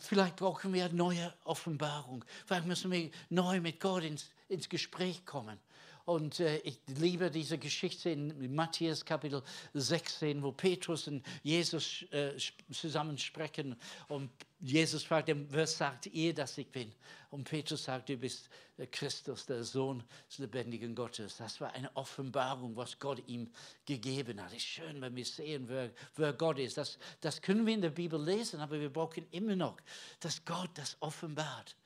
Vielleicht 0.00 0.36
brauchen 0.36 0.72
wir 0.72 0.86
eine 0.86 0.94
neue 0.94 1.32
Offenbarung. 1.44 2.24
Vielleicht 2.46 2.66
müssen 2.66 2.90
wir 2.90 3.10
neu 3.28 3.60
mit 3.60 3.80
Gott 3.80 4.04
ins, 4.04 4.30
ins 4.48 4.68
Gespräch 4.68 5.24
kommen. 5.26 5.58
Und 6.08 6.40
äh, 6.40 6.56
ich 6.60 6.80
liebe 6.86 7.30
diese 7.30 7.58
Geschichte 7.58 8.08
in 8.08 8.54
Matthäus 8.54 9.04
Kapitel 9.04 9.42
16, 9.74 10.42
wo 10.42 10.52
Petrus 10.52 11.06
und 11.06 11.22
Jesus 11.42 12.02
äh, 12.12 12.34
zusammen 12.72 13.18
sprechen. 13.18 13.76
Und 14.08 14.30
Jesus 14.58 15.04
fragt, 15.04 15.30
was 15.52 15.76
sagt 15.76 16.06
ihr, 16.06 16.32
dass 16.32 16.56
ich 16.56 16.68
bin? 16.68 16.94
Und 17.30 17.44
Petrus 17.44 17.84
sagt, 17.84 18.08
du 18.08 18.16
bist 18.16 18.48
der 18.78 18.86
Christus, 18.86 19.44
der 19.44 19.62
Sohn 19.62 20.02
des 20.30 20.38
lebendigen 20.38 20.94
Gottes. 20.94 21.36
Das 21.36 21.60
war 21.60 21.74
eine 21.74 21.94
Offenbarung, 21.94 22.74
was 22.74 22.98
Gott 22.98 23.22
ihm 23.26 23.50
gegeben 23.84 24.42
hat. 24.42 24.52
Es 24.52 24.56
ist 24.56 24.62
schön, 24.62 25.02
wenn 25.02 25.14
wir 25.14 25.26
sehen, 25.26 25.64
wer, 25.68 25.90
wer 26.16 26.32
Gott 26.32 26.58
ist. 26.58 26.78
Das, 26.78 26.98
das 27.20 27.42
können 27.42 27.66
wir 27.66 27.74
in 27.74 27.82
der 27.82 27.90
Bibel 27.90 28.18
lesen, 28.18 28.60
aber 28.60 28.80
wir 28.80 28.90
brauchen 28.90 29.26
immer 29.30 29.56
noch, 29.56 29.76
dass 30.20 30.42
Gott 30.46 30.70
das 30.72 30.96
offenbart. 31.00 31.76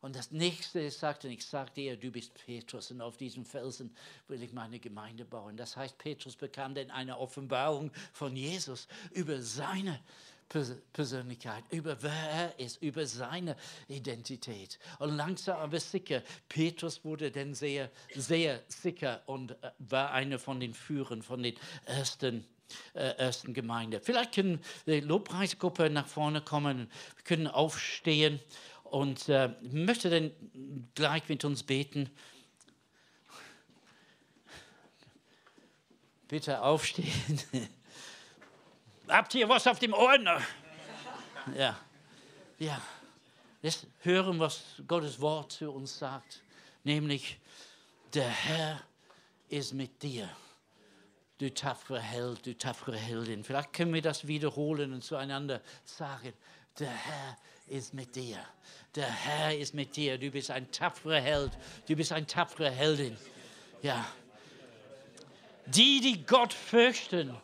Und 0.00 0.16
das 0.16 0.30
nächste 0.30 0.80
ist, 0.80 1.00
sagt, 1.00 1.24
und 1.24 1.30
ich 1.30 1.44
sage 1.44 1.70
dir, 1.76 1.96
du 1.96 2.10
bist 2.10 2.32
Petrus 2.34 2.90
und 2.90 3.02
auf 3.02 3.16
diesem 3.16 3.44
Felsen 3.44 3.94
will 4.28 4.42
ich 4.42 4.52
meine 4.52 4.78
Gemeinde 4.78 5.24
bauen. 5.24 5.56
Das 5.56 5.76
heißt, 5.76 5.98
Petrus 5.98 6.36
bekam 6.36 6.74
dann 6.74 6.90
eine 6.90 7.18
Offenbarung 7.18 7.90
von 8.12 8.34
Jesus 8.34 8.88
über 9.12 9.42
seine 9.42 10.00
Persönlichkeit, 10.92 11.62
über 11.70 12.02
wer 12.02 12.30
er 12.30 12.58
ist, 12.58 12.82
über 12.82 13.06
seine 13.06 13.56
Identität. 13.88 14.78
Und 14.98 15.16
langsam 15.16 15.58
aber 15.58 15.78
sicher, 15.78 16.22
Petrus 16.48 17.04
wurde 17.04 17.30
dann 17.30 17.54
sehr, 17.54 17.90
sehr 18.16 18.60
sicher 18.68 19.22
und 19.26 19.52
äh, 19.52 19.70
war 19.78 20.12
einer 20.12 20.38
von 20.38 20.58
den 20.58 20.74
Führern, 20.74 21.22
von 21.22 21.42
den 21.42 21.54
ersten 21.84 22.44
äh, 22.94 23.16
ersten 23.16 23.52
Gemeinde. 23.52 24.00
Vielleicht 24.00 24.34
können 24.34 24.60
die 24.86 25.00
Lobpreisgruppe 25.00 25.90
nach 25.90 26.06
vorne 26.06 26.40
kommen, 26.40 26.88
können 27.24 27.48
aufstehen. 27.48 28.40
Und 28.90 29.28
äh, 29.28 29.50
möchte 29.62 30.10
dann 30.10 30.32
gleich 30.96 31.28
mit 31.28 31.44
uns 31.44 31.62
beten. 31.62 32.10
Bitte 36.26 36.60
aufstehen. 36.60 37.40
Habt 39.08 39.34
ihr 39.36 39.48
was 39.48 39.66
auf 39.68 39.78
dem 39.78 39.92
Ohren? 39.92 40.28
Ja, 41.56 41.78
ja. 42.58 42.82
Jetzt 43.62 43.86
hören, 44.00 44.40
was 44.40 44.82
Gottes 44.88 45.20
Wort 45.20 45.52
zu 45.52 45.70
uns 45.70 45.96
sagt. 45.96 46.42
Nämlich, 46.82 47.38
der 48.12 48.28
Herr 48.28 48.80
ist 49.48 49.72
mit 49.72 50.02
dir. 50.02 50.28
Du 51.38 51.52
tapfere 51.54 52.00
Held, 52.00 52.44
du 52.44 52.56
tapfere 52.56 52.96
Heldin. 52.96 53.44
Vielleicht 53.44 53.72
können 53.72 53.94
wir 53.94 54.02
das 54.02 54.26
wiederholen 54.26 54.92
und 54.92 55.04
zueinander 55.04 55.60
sagen 55.84 56.32
der 56.80 56.90
Herr 56.90 57.36
ist 57.66 57.94
mit 57.94 58.16
dir. 58.16 58.38
Der 58.94 59.10
Herr 59.10 59.56
ist 59.56 59.74
mit 59.74 59.94
dir. 59.94 60.18
Du 60.18 60.30
bist 60.30 60.50
ein 60.50 60.70
tapferer 60.72 61.20
Held. 61.20 61.52
Du 61.86 61.94
bist 61.94 62.12
eine 62.12 62.26
tapfere 62.26 62.70
Heldin. 62.70 63.16
Ja. 63.82 64.04
Die, 65.66 66.00
die 66.00 66.24
Gott 66.26 66.52
fürchten, 66.52 67.36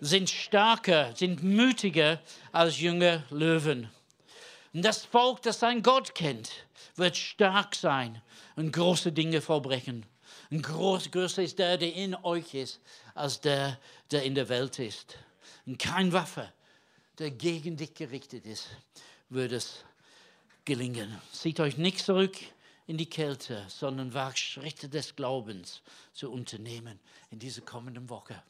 sind 0.00 0.28
stärker, 0.28 1.14
sind 1.16 1.42
mutiger 1.42 2.20
als 2.52 2.78
junge 2.78 3.24
Löwen. 3.30 3.88
Und 4.74 4.82
das 4.82 5.06
Volk, 5.06 5.40
das 5.42 5.60
sein 5.60 5.82
Gott 5.82 6.14
kennt, 6.14 6.50
wird 6.96 7.16
stark 7.16 7.74
sein 7.74 8.20
und 8.56 8.72
große 8.72 9.12
Dinge 9.12 9.40
vollbrechen. 9.40 10.04
Und 10.50 10.62
groß, 10.62 11.10
größer 11.10 11.42
ist 11.42 11.58
der, 11.58 11.78
der 11.78 11.94
in 11.94 12.14
euch 12.14 12.52
ist, 12.54 12.80
als 13.14 13.40
der, 13.40 13.78
der 14.10 14.24
in 14.24 14.34
der 14.34 14.48
Welt 14.50 14.78
ist. 14.78 15.16
Und 15.64 15.78
kein 15.78 16.12
Waffe, 16.12 16.52
der 17.18 17.30
gegen 17.30 17.76
dich 17.76 17.94
gerichtet 17.94 18.46
ist, 18.46 18.68
wird 19.28 19.52
es 19.52 19.84
gelingen. 20.64 21.20
Zieht 21.32 21.60
euch 21.60 21.78
nicht 21.78 22.00
zurück 22.00 22.36
in 22.86 22.96
die 22.96 23.08
Kälte, 23.08 23.64
sondern 23.68 24.14
wagt 24.14 24.38
Schritte 24.38 24.88
des 24.88 25.16
Glaubens 25.16 25.82
zu 26.12 26.30
unternehmen 26.30 27.00
in 27.30 27.38
dieser 27.38 27.62
kommenden 27.62 28.08
Woche. 28.08 28.42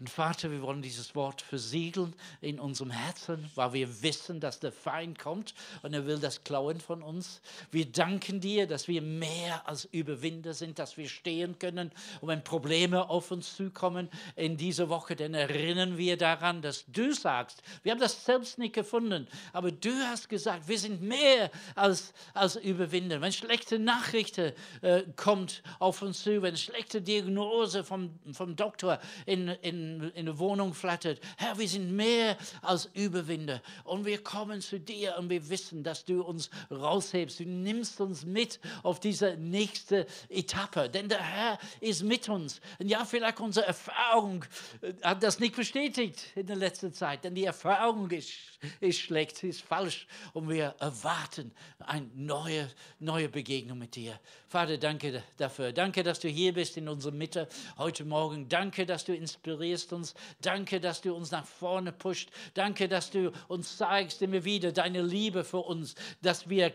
Und 0.00 0.08
Vater, 0.10 0.50
wir 0.50 0.62
wollen 0.62 0.82
dieses 0.82 1.14
Wort 1.14 1.42
versiegeln 1.42 2.14
in 2.40 2.60
unserem 2.60 2.90
Herzen, 2.90 3.50
weil 3.54 3.72
wir 3.72 4.02
wissen, 4.02 4.38
dass 4.38 4.60
der 4.60 4.70
Feind 4.70 5.18
kommt 5.18 5.54
und 5.82 5.92
er 5.92 6.06
will 6.06 6.18
das 6.18 6.44
klauen 6.44 6.80
von 6.80 7.02
uns. 7.02 7.40
Wir 7.70 7.86
danken 7.86 8.40
dir, 8.40 8.66
dass 8.66 8.86
wir 8.86 9.02
mehr 9.02 9.66
als 9.68 9.86
Überwinder 9.86 10.54
sind, 10.54 10.78
dass 10.78 10.96
wir 10.96 11.08
stehen 11.08 11.58
können 11.58 11.90
und 12.20 12.28
wenn 12.28 12.44
Probleme 12.44 13.08
auf 13.10 13.30
uns 13.30 13.56
zukommen 13.56 14.08
in 14.36 14.56
dieser 14.56 14.88
Woche, 14.88 15.16
dann 15.16 15.34
erinnern 15.34 15.98
wir 15.98 16.16
daran, 16.16 16.62
dass 16.62 16.84
du 16.86 17.12
sagst, 17.12 17.62
wir 17.82 17.92
haben 17.92 18.00
das 18.00 18.24
selbst 18.24 18.58
nicht 18.58 18.74
gefunden, 18.74 19.26
aber 19.52 19.72
du 19.72 19.92
hast 20.06 20.28
gesagt, 20.28 20.68
wir 20.68 20.78
sind 20.78 21.02
mehr 21.02 21.50
als, 21.74 22.12
als 22.34 22.56
Überwinder. 22.56 23.20
Wenn 23.20 23.32
schlechte 23.32 23.78
Nachrichten 23.78 24.52
äh, 24.82 25.02
kommt 25.16 25.62
auf 25.78 26.02
uns 26.02 26.22
zu, 26.22 26.42
wenn 26.42 26.56
schlechte 26.56 27.02
Diagnose 27.02 27.82
vom, 27.84 28.18
vom 28.32 28.54
Doktor 28.54 29.00
in, 29.26 29.47
in, 29.62 30.10
in 30.14 30.28
eine 30.28 30.38
Wohnung 30.38 30.74
flattert. 30.74 31.20
Herr, 31.36 31.58
wir 31.58 31.68
sind 31.68 31.94
mehr 31.94 32.36
als 32.62 32.88
Überwinder 32.94 33.62
und 33.84 34.04
wir 34.04 34.22
kommen 34.22 34.60
zu 34.60 34.78
dir 34.78 35.16
und 35.18 35.30
wir 35.30 35.48
wissen, 35.48 35.82
dass 35.82 36.04
du 36.04 36.22
uns 36.22 36.50
raushebst. 36.70 37.40
Du 37.40 37.44
nimmst 37.44 38.00
uns 38.00 38.24
mit 38.24 38.60
auf 38.82 39.00
diese 39.00 39.36
nächste 39.36 40.06
Etappe, 40.28 40.88
denn 40.88 41.08
der 41.08 41.22
Herr 41.22 41.58
ist 41.80 42.02
mit 42.02 42.28
uns. 42.28 42.60
Und 42.78 42.88
ja, 42.88 43.04
vielleicht 43.04 43.40
unsere 43.40 43.66
Erfahrung 43.66 44.44
äh, 44.80 44.92
hat 45.02 45.22
das 45.22 45.40
nicht 45.40 45.56
bestätigt 45.56 46.20
in 46.34 46.46
der 46.46 46.56
letzten 46.56 46.92
Zeit, 46.92 47.24
denn 47.24 47.34
die 47.34 47.44
Erfahrung 47.44 48.10
ist, 48.10 48.32
ist 48.80 48.98
schlecht, 48.98 49.42
ist 49.42 49.62
falsch 49.62 50.06
und 50.32 50.48
wir 50.48 50.74
erwarten 50.78 51.52
eine 51.78 52.08
neue, 52.14 52.68
neue 52.98 53.28
Begegnung 53.28 53.78
mit 53.78 53.94
dir. 53.96 54.18
Vater, 54.48 54.78
danke 54.78 55.22
dafür. 55.36 55.72
Danke, 55.72 56.02
dass 56.02 56.20
du 56.20 56.28
hier 56.28 56.54
bist 56.54 56.76
in 56.76 56.88
unserer 56.88 57.12
Mitte 57.12 57.48
heute 57.76 58.04
Morgen. 58.04 58.48
Danke, 58.48 58.86
dass 58.86 59.04
du 59.04 59.14
inspirierst 59.14 59.37
uns. 59.46 60.14
Danke, 60.40 60.80
dass 60.80 61.00
du 61.00 61.14
uns 61.14 61.30
nach 61.30 61.44
vorne 61.44 61.92
pusht. 61.92 62.30
Danke, 62.54 62.88
dass 62.88 63.10
du 63.10 63.32
uns 63.48 63.76
zeigst 63.76 64.22
immer 64.22 64.44
wieder 64.44 64.72
deine 64.72 65.02
Liebe 65.02 65.44
für 65.44 65.58
uns, 65.58 65.94
dass 66.22 66.48
wir 66.48 66.72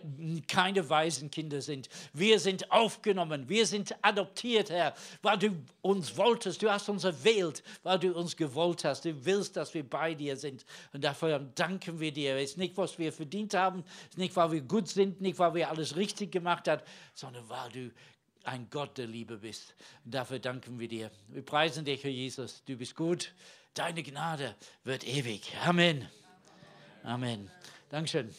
keine 0.47 0.89
Waisenkinder 0.89 1.61
sind. 1.61 1.89
Wir 2.13 2.39
sind 2.39 2.71
aufgenommen. 2.71 3.49
Wir 3.49 3.65
sind 3.65 3.95
adoptiert, 4.01 4.69
Herr, 4.69 4.93
weil 5.21 5.37
du 5.37 5.51
uns 5.81 6.15
wolltest. 6.17 6.61
Du 6.61 6.71
hast 6.71 6.89
uns 6.89 7.03
erwählt, 7.03 7.63
weil 7.83 7.99
du 7.99 8.13
uns 8.13 8.35
gewollt 8.35 8.83
hast. 8.83 9.05
Du 9.05 9.25
willst, 9.25 9.55
dass 9.55 9.73
wir 9.73 9.87
bei 9.87 10.13
dir 10.13 10.37
sind. 10.37 10.65
Und 10.93 11.03
dafür 11.03 11.39
danken 11.55 11.99
wir 11.99 12.11
dir. 12.11 12.35
Es 12.35 12.51
ist 12.51 12.57
nicht, 12.57 12.77
was 12.77 12.97
wir 12.97 13.11
verdient 13.11 13.53
haben. 13.53 13.83
Es 14.03 14.09
ist 14.11 14.17
nicht, 14.17 14.35
weil 14.35 14.51
wir 14.51 14.61
gut 14.61 14.87
sind, 14.87 15.21
nicht, 15.21 15.39
weil 15.39 15.53
wir 15.53 15.69
alles 15.69 15.95
richtig 15.95 16.31
gemacht 16.31 16.67
haben, 16.67 16.81
sondern 17.13 17.47
weil 17.49 17.71
du 17.71 17.91
ein 18.43 18.67
Gott 18.69 18.97
der 18.97 19.07
Liebe 19.07 19.37
bist. 19.37 19.75
Dafür 20.05 20.39
danken 20.39 20.79
wir 20.79 20.87
dir. 20.87 21.11
Wir 21.27 21.43
preisen 21.43 21.85
dich, 21.85 22.03
Herr 22.03 22.11
Jesus. 22.11 22.63
Du 22.65 22.75
bist 22.77 22.95
gut. 22.95 23.33
Deine 23.73 24.03
Gnade 24.03 24.55
wird 24.83 25.07
ewig. 25.07 25.53
Amen. 25.65 26.07
Amen. 27.03 27.49
Dankeschön. 27.89 28.33